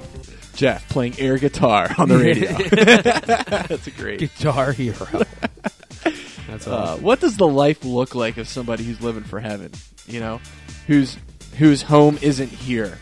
Geoff 0.56 0.88
playing 0.90 1.16
air 1.20 1.38
guitar 1.40 1.90
on 1.98 2.10
the 2.10 2.18
radio 2.18 2.52
that's 3.68 3.88
a 3.88 3.92
great 3.92 4.20
Guitar 4.20 4.72
Hero. 4.72 5.08
That's 6.48 6.68
Uh, 6.68 6.76
awesome. 6.76 7.04
what 7.04 7.20
does 7.20 7.38
the 7.38 7.48
life 7.48 7.84
look 7.84 8.14
like 8.16 8.38
of 8.38 8.48
somebody 8.48 8.84
who's 8.84 9.02
living 9.02 9.24
for 9.24 9.40
heaven? 9.40 9.72
You 10.08 10.20
know, 10.20 10.42
whose 10.88 11.18
whose 11.58 11.84
home 11.84 12.18
isn't 12.22 12.50
here. 12.50 12.98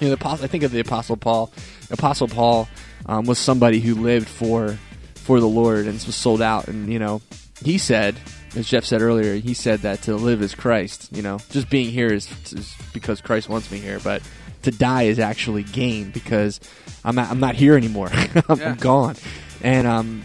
You 0.00 0.08
know, 0.08 0.16
the 0.16 0.20
apostle, 0.20 0.44
I 0.44 0.48
think 0.48 0.64
of 0.64 0.72
the 0.72 0.80
apostle 0.80 1.16
Paul. 1.16 1.52
Apostle 1.90 2.28
Paul 2.28 2.68
um, 3.06 3.26
was 3.26 3.38
somebody 3.38 3.80
who 3.80 3.94
lived 3.94 4.28
for 4.28 4.78
for 5.14 5.38
the 5.38 5.48
Lord 5.48 5.86
and 5.86 5.94
was 5.94 6.16
sold 6.16 6.42
out. 6.42 6.68
And 6.68 6.92
you 6.92 6.98
know, 6.98 7.22
he 7.62 7.78
said, 7.78 8.16
as 8.56 8.68
Geoff 8.68 8.84
said 8.84 9.02
earlier, 9.02 9.34
he 9.36 9.54
said 9.54 9.80
that 9.80 10.02
to 10.02 10.16
live 10.16 10.42
is 10.42 10.54
Christ. 10.54 11.08
You 11.12 11.22
know, 11.22 11.38
just 11.50 11.70
being 11.70 11.90
here 11.90 12.12
is, 12.12 12.28
is 12.52 12.74
because 12.92 13.20
Christ 13.20 13.48
wants 13.48 13.70
me 13.70 13.78
here, 13.78 14.00
but 14.00 14.22
to 14.62 14.70
die 14.70 15.04
is 15.04 15.18
actually 15.18 15.62
gain 15.62 16.10
because 16.10 16.60
I'm 17.04 17.14
not, 17.14 17.30
I'm 17.30 17.40
not 17.40 17.54
here 17.54 17.76
anymore. 17.76 18.10
I'm, 18.48 18.58
Yeah. 18.58 18.76
Gone. 18.76 19.16
And 19.62 19.86
um, 19.86 20.22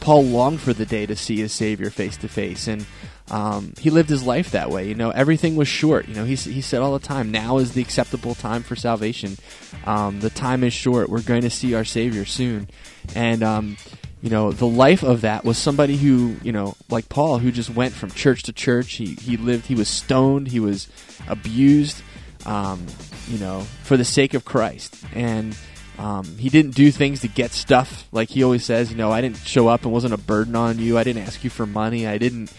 Paul 0.00 0.24
longed 0.24 0.60
for 0.60 0.72
the 0.72 0.86
day 0.86 1.06
to 1.06 1.16
see 1.16 1.36
his 1.38 1.52
Savior 1.52 1.90
face 1.90 2.16
to 2.18 2.28
face, 2.28 2.68
and 2.68 2.86
um, 3.30 3.74
he 3.78 3.90
lived 3.90 4.08
his 4.08 4.24
life 4.24 4.50
that 4.50 4.70
way. 4.70 4.88
You 4.88 4.94
know, 4.94 5.10
everything 5.10 5.56
was 5.56 5.68
short. 5.68 6.08
You 6.08 6.14
know, 6.14 6.24
he, 6.24 6.34
he 6.34 6.60
said 6.60 6.82
all 6.82 6.92
the 6.98 7.06
time, 7.06 7.30
"Now 7.30 7.58
is 7.58 7.72
the 7.72 7.82
acceptable 7.82 8.34
time 8.34 8.62
for 8.62 8.76
salvation. 8.76 9.36
Um, 9.84 10.20
the 10.20 10.30
time 10.30 10.64
is 10.64 10.72
short. 10.72 11.08
We're 11.08 11.22
going 11.22 11.42
to 11.42 11.50
see 11.50 11.74
our 11.74 11.84
Savior 11.84 12.24
soon." 12.24 12.68
And 13.14 13.42
um, 13.42 13.76
you 14.20 14.30
know, 14.30 14.52
the 14.52 14.66
life 14.66 15.02
of 15.02 15.22
that 15.22 15.44
was 15.44 15.58
somebody 15.58 15.96
who, 15.96 16.36
you 16.42 16.52
know, 16.52 16.76
like 16.90 17.08
Paul, 17.08 17.38
who 17.38 17.52
just 17.52 17.70
went 17.70 17.94
from 17.94 18.10
church 18.10 18.42
to 18.44 18.52
church. 18.52 18.94
He 18.94 19.14
he 19.14 19.36
lived. 19.36 19.66
He 19.66 19.74
was 19.74 19.88
stoned. 19.88 20.48
He 20.48 20.60
was 20.60 20.88
abused. 21.28 22.02
Um, 22.46 22.86
you 23.28 23.38
know, 23.38 23.60
for 23.84 23.96
the 23.96 24.04
sake 24.04 24.32
of 24.32 24.46
Christ, 24.46 24.96
and 25.14 25.56
um, 26.00 26.24
he 26.38 26.48
didn't 26.48 26.74
do 26.74 26.90
things 26.90 27.20
to 27.20 27.28
get 27.28 27.50
stuff. 27.52 28.08
Like 28.10 28.30
he 28.30 28.42
always 28.42 28.64
says, 28.64 28.90
you 28.90 28.96
know, 28.96 29.12
I 29.12 29.20
didn't 29.20 29.36
show 29.36 29.68
up 29.68 29.84
and 29.84 29.92
wasn't 29.92 30.14
a 30.14 30.18
burden 30.18 30.56
on 30.56 30.78
you. 30.78 30.96
I 30.96 31.04
didn't 31.04 31.24
ask 31.24 31.44
you 31.44 31.50
for 31.50 31.66
money. 31.66 32.06
I 32.06 32.16
didn't, 32.16 32.50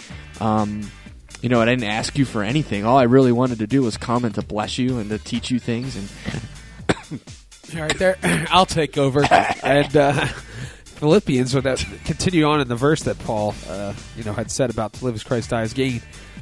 um, 0.42 0.92
you 1.42 1.50
know, 1.50 1.62
I 1.62 1.66
didn't 1.66 1.86
ask 1.86 2.18
you 2.18 2.26
for 2.26 2.44
anything. 2.44 2.86
All 2.86 2.98
I 2.98 3.04
really 3.04 3.32
wanted 3.32 3.60
to 3.60 3.68
do 3.68 3.84
was 3.84 3.98
come 3.98 4.26
and 4.26 4.34
to 4.36 4.42
bless 4.42 4.78
you 4.78 4.98
and 4.98 5.10
to 5.10 5.18
teach 5.18 5.52
you 5.52 5.60
things. 5.60 5.96
And 5.96 7.22
All 7.76 7.82
right, 7.82 7.98
there. 7.98 8.18
I'll 8.50 8.66
take 8.66 8.98
over. 8.98 9.24
and 9.64 9.96
uh, 9.96 10.26
Philippians, 10.86 11.54
that 11.54 11.86
continue 12.06 12.46
on 12.46 12.62
in 12.62 12.68
the 12.68 12.76
verse 12.76 13.04
that 13.04 13.18
Paul, 13.20 13.56
uh, 13.70 13.94
you 14.18 14.24
know, 14.24 14.34
had 14.34 14.52
said 14.52 14.70
about 14.70 14.94
to 14.94 15.06
live 15.06 15.16
as 15.16 15.24
Christ, 15.24 15.52
die 15.52 15.62
as 15.62 15.74
gain. 15.74 16.02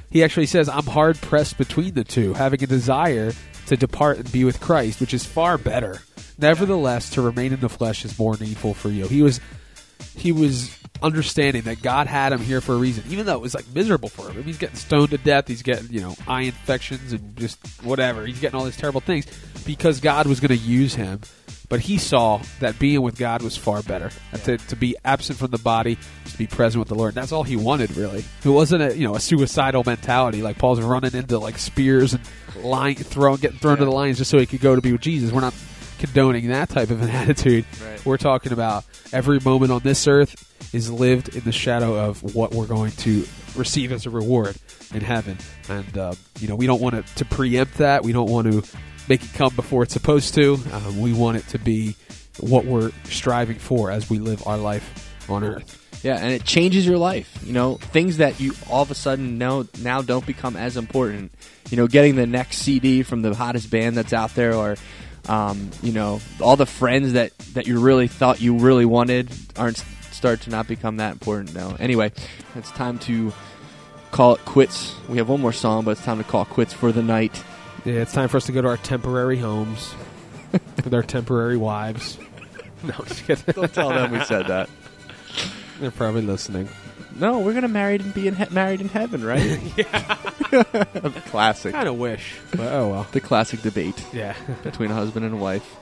He 0.10 0.24
actually 0.24 0.48
says, 0.48 0.68
"I'm 0.68 0.86
hard 0.86 1.20
pressed 1.22 1.58
between 1.58 1.94
the 1.94 2.04
two, 2.04 2.34
having 2.34 2.64
a 2.64 2.68
desire 2.68 3.34
to 3.68 3.78
depart 3.78 4.18
and 4.18 4.32
be 4.32 4.44
with 4.44 4.60
Christ, 4.60 5.00
which 5.00 5.14
is 5.14 5.24
far 5.24 5.58
better. 5.58 6.00
Nevertheless, 6.38 7.12
to 7.12 7.22
remain 7.22 7.54
in 7.54 7.60
the 7.60 7.70
flesh 7.70 8.04
is 8.04 8.18
more 8.18 8.36
needful 8.38 8.74
for 8.74 8.90
you." 8.90 9.08
He 9.08 9.22
was, 9.22 9.40
he 10.16 10.32
was 10.32 10.79
understanding 11.02 11.64
that 11.64 11.82
God 11.82 12.08
had 12.08 12.34
him 12.34 12.40
here 12.40 12.62
for 12.62 12.74
a 12.74 12.78
reason, 12.78 13.04
even 13.10 13.26
though 13.26 13.36
it 13.36 13.42
was 13.42 13.56
like 13.56 13.66
miserable 13.74 14.10
for 14.10 14.24
him. 14.24 14.32
I 14.32 14.36
mean, 14.36 14.44
he's 14.44 14.58
getting 14.58 14.76
stoned 14.76 15.12
to 15.12 15.18
death. 15.18 15.48
He's 15.48 15.62
getting 15.62 15.92
you 15.92 16.02
know 16.02 16.16
eye 16.28 16.44
infections 16.44 17.12
and 17.14 17.36
just 17.38 17.60
whatever. 17.84 18.26
He's 18.26 18.40
getting 18.40 18.60
all 18.60 18.66
these 18.66 18.78
terrible 18.78 19.02
things 19.02 19.26
because 19.66 20.00
God 20.00 20.28
was 20.28 20.40
going 20.40 20.58
to 20.58 20.58
use 20.58 20.96
him. 20.96 21.22
But 21.70 21.82
he 21.82 22.00
saw 22.00 22.42
that 22.62 22.80
being 22.80 23.04
with 23.04 23.16
God 23.16 23.44
was 23.44 23.56
far 23.56 23.84
better. 23.84 24.10
And 24.32 24.42
To, 24.44 24.58
to 24.58 24.76
be 24.76 24.96
absent 25.06 25.38
from 25.38 25.52
the 25.52 25.60
body, 25.60 26.00
to 26.26 26.38
be 26.38 26.48
present 26.48 26.80
with 26.80 26.88
the 26.88 26.96
Lord. 26.96 27.14
That's 27.14 27.32
all 27.32 27.44
he 27.44 27.56
wanted, 27.56 27.96
really. 27.96 28.26
It 28.44 28.50
wasn't 28.50 28.82
a 28.82 28.98
you 28.98 29.08
know 29.08 29.16
a 29.16 29.20
suicidal 29.20 29.84
mentality 29.86 30.42
like 30.42 30.58
Paul's 30.58 30.82
running 30.82 31.14
into 31.14 31.38
like 31.38 31.60
spears 31.60 32.14
and 32.14 32.24
lying, 32.64 32.96
throwing, 32.96 33.40
getting 33.40 33.60
thrown 33.60 33.78
to 33.78 33.86
the 33.86 33.92
lions 33.92 34.18
just 34.18 34.32
so 34.32 34.40
he 34.40 34.48
could 34.48 34.62
go 34.62 34.76
to 34.76 34.82
be 34.82 34.92
with 34.92 35.02
Jesus. 35.02 35.32
We're 35.32 35.42
not 35.42 35.54
condoning 36.00 36.48
that 36.48 36.70
type 36.70 36.90
of 36.90 37.02
an 37.02 37.10
attitude. 37.12 37.66
Right. 37.84 38.06
We're 38.06 38.18
talking 38.18 38.52
about 38.52 38.86
every 39.14 39.40
moment 39.40 39.72
on 39.72 39.82
this 39.82 40.08
earth 40.08 40.46
is 40.74 40.92
lived 40.92 41.36
in 41.36 41.44
the 41.44 41.52
shadow 41.52 41.96
of 41.96 42.36
what 42.36 42.52
we're 42.52 42.68
going 42.68 42.92
to 42.92 43.26
receive 43.56 43.92
as 43.92 44.06
a 44.06 44.10
reward 44.10 44.56
in 44.94 45.02
heaven. 45.02 45.38
And, 45.68 45.98
uh, 45.98 46.14
you 46.40 46.48
know, 46.48 46.56
we 46.56 46.68
don't 46.68 46.82
want 46.82 46.96
to, 46.96 47.16
to 47.16 47.26
preempt 47.26 47.76
that. 47.78 48.04
We 48.04 48.12
don't 48.12 48.30
want 48.30 48.52
to 48.52 48.64
make 49.08 49.24
it 49.24 49.34
come 49.34 49.56
before 49.56 49.84
it's 49.84 49.94
supposed 49.94 50.34
to. 50.36 50.60
Um, 50.72 51.00
we 51.00 51.14
want 51.14 51.38
it 51.38 51.48
to 51.50 51.60
be 51.60 51.96
what 52.40 52.66
we're 52.66 52.92
striving 53.06 53.58
for 53.58 53.92
as 53.92 54.10
we 54.10 54.20
live 54.20 54.46
our 54.48 54.58
life 54.58 55.30
on 55.30 55.44
earth. 55.44 55.86
Yeah, 56.04 56.16
and 56.16 56.32
it 56.32 56.46
changes 56.46 56.88
your 56.88 56.98
life. 56.98 57.40
You 57.46 57.52
know, 57.52 57.76
things 57.76 58.18
that 58.18 58.40
you 58.40 58.54
all 58.70 58.84
of 58.84 58.92
a 58.92 58.96
sudden 58.96 59.38
know 59.38 59.68
now 59.82 60.02
don't 60.02 60.26
become 60.26 60.56
as 60.56 60.78
important. 60.78 61.34
You 61.70 61.78
know, 61.78 61.88
getting 61.88 62.16
the 62.16 62.26
next 62.26 62.60
CD 62.60 63.04
from 63.04 63.22
the 63.22 63.36
hottest 63.36 63.70
band 63.70 63.98
that's 63.98 64.14
out 64.14 64.34
there, 64.34 64.56
or 64.56 64.78
um, 65.28 65.70
you 65.82 65.92
know, 65.92 66.22
all 66.42 66.56
the 66.56 66.66
friends 66.66 67.14
that 67.14 67.38
that 67.54 67.68
you 67.68 67.80
really 67.80 68.08
thought 68.08 68.42
you 68.42 68.58
really 68.58 68.86
wanted 68.86 69.30
aren't 69.58 69.78
start 70.12 70.42
to 70.42 70.50
not 70.50 70.68
become 70.68 70.98
that 70.98 71.14
important 71.14 71.54
now. 71.54 71.76
Anyway, 71.80 72.12
it's 72.56 72.72
time 72.72 73.00
to 73.00 73.32
call 74.12 74.36
it 74.36 74.46
quits. 74.46 74.96
We 75.08 75.18
have 75.18 75.30
one 75.30 75.42
more 75.42 75.54
song, 75.54 75.86
but 75.86 75.92
it's 75.92 76.04
time 76.04 76.18
to 76.18 76.24
call 76.24 76.44
it 76.44 76.50
quits 76.50 76.74
for 76.74 76.92
the 76.92 77.04
night. 77.04 77.44
Yeah, 77.86 77.96
it's 77.96 78.12
time 78.14 78.28
for 78.28 78.38
us 78.38 78.46
to 78.48 78.52
go 78.52 78.62
to 78.62 78.68
our 78.68 78.78
temporary 78.78 79.38
homes 79.38 79.94
with 80.52 80.94
our 80.94 81.04
temporary 81.04 81.58
wives. 81.58 82.18
No, 82.82 82.94
just 83.06 83.26
kidding. 83.26 83.44
Don't 83.54 83.74
tell 83.74 83.90
them 83.90 84.12
we 84.14 84.24
said 84.24 84.48
that. 84.48 84.70
They're 85.82 85.92
probably 85.92 86.22
listening. 86.22 86.70
No, 87.14 87.40
we're 87.40 87.54
gonna 87.54 87.68
married 87.68 88.00
and 88.00 88.14
be 88.14 88.26
in 88.26 88.36
he- 88.36 88.46
married 88.52 88.80
in 88.80 88.88
heaven, 88.88 89.22
right? 89.22 89.60
yeah. 89.78 90.18
classic. 91.28 91.74
Kind 91.74 91.88
of 91.88 91.98
wish, 91.98 92.36
but 92.52 92.72
oh 92.74 92.90
well. 92.90 93.08
The 93.12 93.22
classic 93.22 93.62
debate 93.62 94.04
Yeah. 94.14 94.36
between 94.64 94.92
a 94.92 94.94
husband 94.94 95.26
and 95.26 95.36
a 95.36 95.38
wife. 95.38 95.76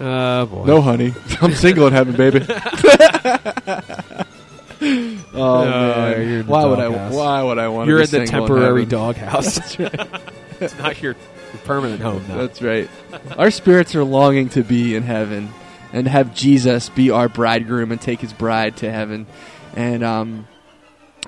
Oh 0.00 0.46
boy. 0.46 0.64
No, 0.64 0.80
honey, 0.80 1.12
I'm 1.40 1.52
single 1.54 1.86
in 1.86 1.92
heaven, 1.92 2.16
baby. 2.16 2.44
oh 5.34 5.64
No, 5.64 5.64
man, 5.64 6.28
you're 6.28 6.40
in 6.40 6.46
the 6.46 6.52
why 6.52 6.64
would 6.64 6.78
I? 6.78 6.88
doghouse. 6.88 7.14
Why 7.14 7.42
would 7.42 7.58
I 7.58 7.68
want? 7.68 7.88
You're 7.88 7.98
to 7.98 8.04
in 8.04 8.10
be 8.10 8.18
the 8.18 8.26
single 8.26 8.46
temporary 8.48 8.82
heaven? 8.84 8.88
doghouse. 8.98 9.78
it's 10.60 10.78
not 10.78 11.00
your, 11.02 11.12
your 11.52 11.62
permanent 11.64 12.00
home 12.00 12.24
now. 12.28 12.38
That's 12.38 12.60
right. 12.62 12.88
Our 13.38 13.50
spirits 13.50 13.94
are 13.94 14.04
longing 14.04 14.48
to 14.50 14.62
be 14.62 14.94
in 14.94 15.02
heaven 15.04 15.50
and 15.92 16.08
have 16.08 16.34
Jesus 16.34 16.88
be 16.88 17.10
our 17.10 17.28
bridegroom 17.28 17.92
and 17.92 18.00
take 18.00 18.20
his 18.20 18.32
bride 18.32 18.76
to 18.78 18.90
heaven. 18.90 19.26
And 19.76 20.02
um, 20.02 20.48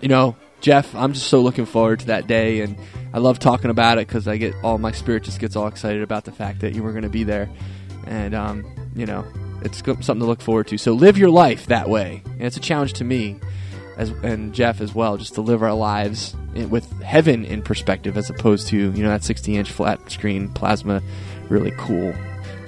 you 0.00 0.08
know, 0.08 0.36
Geoff, 0.64 0.94
I'm 0.94 1.12
just 1.12 1.26
so 1.26 1.42
looking 1.42 1.66
forward 1.66 2.00
to 2.00 2.06
that 2.06 2.26
day, 2.26 2.62
and 2.62 2.78
I 3.12 3.18
love 3.18 3.38
talking 3.38 3.68
about 3.70 3.98
it 3.98 4.08
because 4.08 4.26
I 4.26 4.38
get 4.38 4.54
all 4.62 4.78
my 4.78 4.92
spirit 4.92 5.24
just 5.24 5.38
gets 5.38 5.56
all 5.56 5.66
excited 5.66 6.00
about 6.00 6.24
the 6.24 6.32
fact 6.32 6.60
that 6.60 6.74
you 6.74 6.82
were 6.82 6.92
going 6.92 7.02
to 7.02 7.10
be 7.10 7.22
there. 7.22 7.50
And 8.06 8.34
um, 8.34 8.64
you 8.96 9.04
know, 9.04 9.26
It's 9.62 9.84
something 9.84 10.20
to 10.20 10.24
look 10.24 10.40
forward 10.40 10.68
to. 10.68 10.78
So 10.78 10.94
live 10.94 11.18
your 11.18 11.28
life 11.28 11.66
that 11.66 11.90
way, 11.90 12.22
and 12.24 12.44
it's 12.44 12.56
a 12.56 12.60
challenge 12.60 12.94
to 12.94 13.04
me, 13.04 13.38
as 13.98 14.08
and 14.22 14.54
Geoff 14.54 14.80
as 14.80 14.94
well, 14.94 15.18
just 15.18 15.34
to 15.34 15.42
live 15.42 15.62
our 15.62 15.74
lives 15.74 16.34
in, 16.54 16.70
with 16.70 16.90
heaven 17.02 17.44
in 17.44 17.60
perspective, 17.60 18.16
as 18.16 18.30
opposed 18.30 18.68
to 18.68 18.76
you 18.78 19.02
know 19.02 19.10
that 19.10 19.20
60-inch 19.20 19.70
flat 19.70 20.10
screen 20.10 20.48
plasma, 20.48 21.02
really 21.50 21.72
cool, 21.76 22.14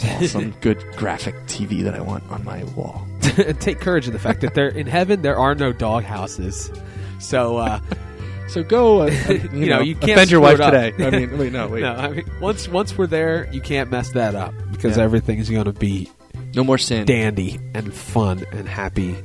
awesome, 0.04 0.50
good 0.61 0.85
graphic 0.96 1.35
TV 1.46 1.82
that 1.85 1.94
I 1.94 2.02
want 2.02 2.30
on 2.30 2.44
my 2.44 2.62
wall. 2.76 3.06
Take 3.61 3.80
courage 3.80 4.06
in 4.06 4.12
the 4.12 4.18
fact 4.18 4.42
that 4.42 4.52
there 4.52 4.68
in 4.68 4.87
heaven 4.87 5.22
there 5.22 5.38
are 5.38 5.54
no 5.54 5.72
dog 5.72 6.04
houses. 6.04 6.70
So 7.18 7.57
uh, 7.59 7.81
So 8.48 8.62
go, 8.62 9.02
uh, 9.02 9.07
you, 9.29 9.50
You 9.52 9.66
know, 9.70 9.81
you 9.81 9.94
can't 9.96 10.12
offend 10.12 10.31
your 10.31 10.40
wife 10.40 10.59
today. 10.59 10.92
I 10.98 11.11
mean, 11.11 11.37
wait, 11.38 11.52
no, 11.52 11.66
wait, 11.66 11.81
no, 11.81 11.92
I 11.94 12.09
mean, 12.11 12.31
once 12.40 12.68
once 12.68 12.96
we're 12.96 13.09
there, 13.09 13.48
you 13.52 13.61
can't 13.61 13.90
mess 13.90 14.12
that 14.12 14.35
up 14.37 14.55
because 14.70 14.96
Yeah. 14.96 15.02
everything 15.05 15.38
is 15.40 15.50
going 15.50 15.64
to 15.64 15.72
be 15.72 16.09
no 16.55 16.62
more 16.62 16.79
sin. 16.79 17.07
dandy 17.07 17.59
and 17.74 17.92
fun 17.92 18.44
and 18.52 18.68
happy 18.68 19.16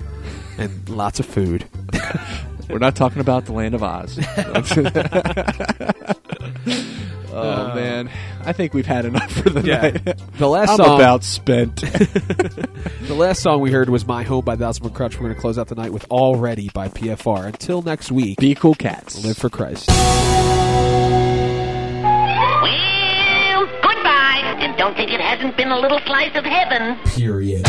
and 0.57 0.89
lots 0.89 1.19
of 1.19 1.25
food. 1.27 1.65
We're 2.69 2.79
not 2.79 2.95
talking 2.95 3.19
about 3.21 3.45
the 3.45 3.51
land 3.53 3.75
of 3.75 3.83
Oz. 3.83 4.17
Oh 7.33 7.71
uh, 7.71 7.75
man, 7.75 8.09
I 8.43 8.53
think 8.53 8.73
we've 8.73 8.85
had 8.85 9.05
enough 9.05 9.31
for 9.31 9.49
the 9.49 9.61
Yeah. 9.61 9.81
night. 9.81 10.17
The 10.37 10.47
last 10.49 10.69
I'm 10.71 10.77
song, 10.77 10.95
about 10.99 11.23
spent. 11.23 11.75
the 11.81 13.15
last 13.15 13.41
song 13.41 13.61
we 13.61 13.71
heard 13.71 13.89
was 13.89 14.05
"My 14.05 14.23
Home" 14.23 14.43
by 14.43 14.55
Thousand 14.55 14.83
One 14.83 14.93
Krutch. 14.93 15.13
We're 15.15 15.21
going 15.27 15.35
to 15.35 15.39
close 15.41 15.57
out 15.57 15.67
the 15.67 15.75
night 15.75 15.93
with 15.93 16.05
"Already" 16.11 16.69
by 16.73 16.89
PFR. 16.89 17.45
Until 17.47 17.81
next 17.81 18.11
week, 18.11 18.37
Be 18.39 18.53
cool, 18.55 18.75
cats. 18.75 19.23
live 19.23 19.37
for 19.37 19.49
Christ. 19.49 19.87
Well, 22.61 23.65
goodbye. 23.81 24.41
And 24.59 24.77
don't 24.77 24.95
think 24.95 25.11
it 25.11 25.21
hasn't 25.21 25.55
been 25.57 25.71
a 25.71 25.79
little 25.79 25.99
slice 26.05 26.35
of 26.35 26.43
heaven. 26.45 26.97
Period. 27.05 27.65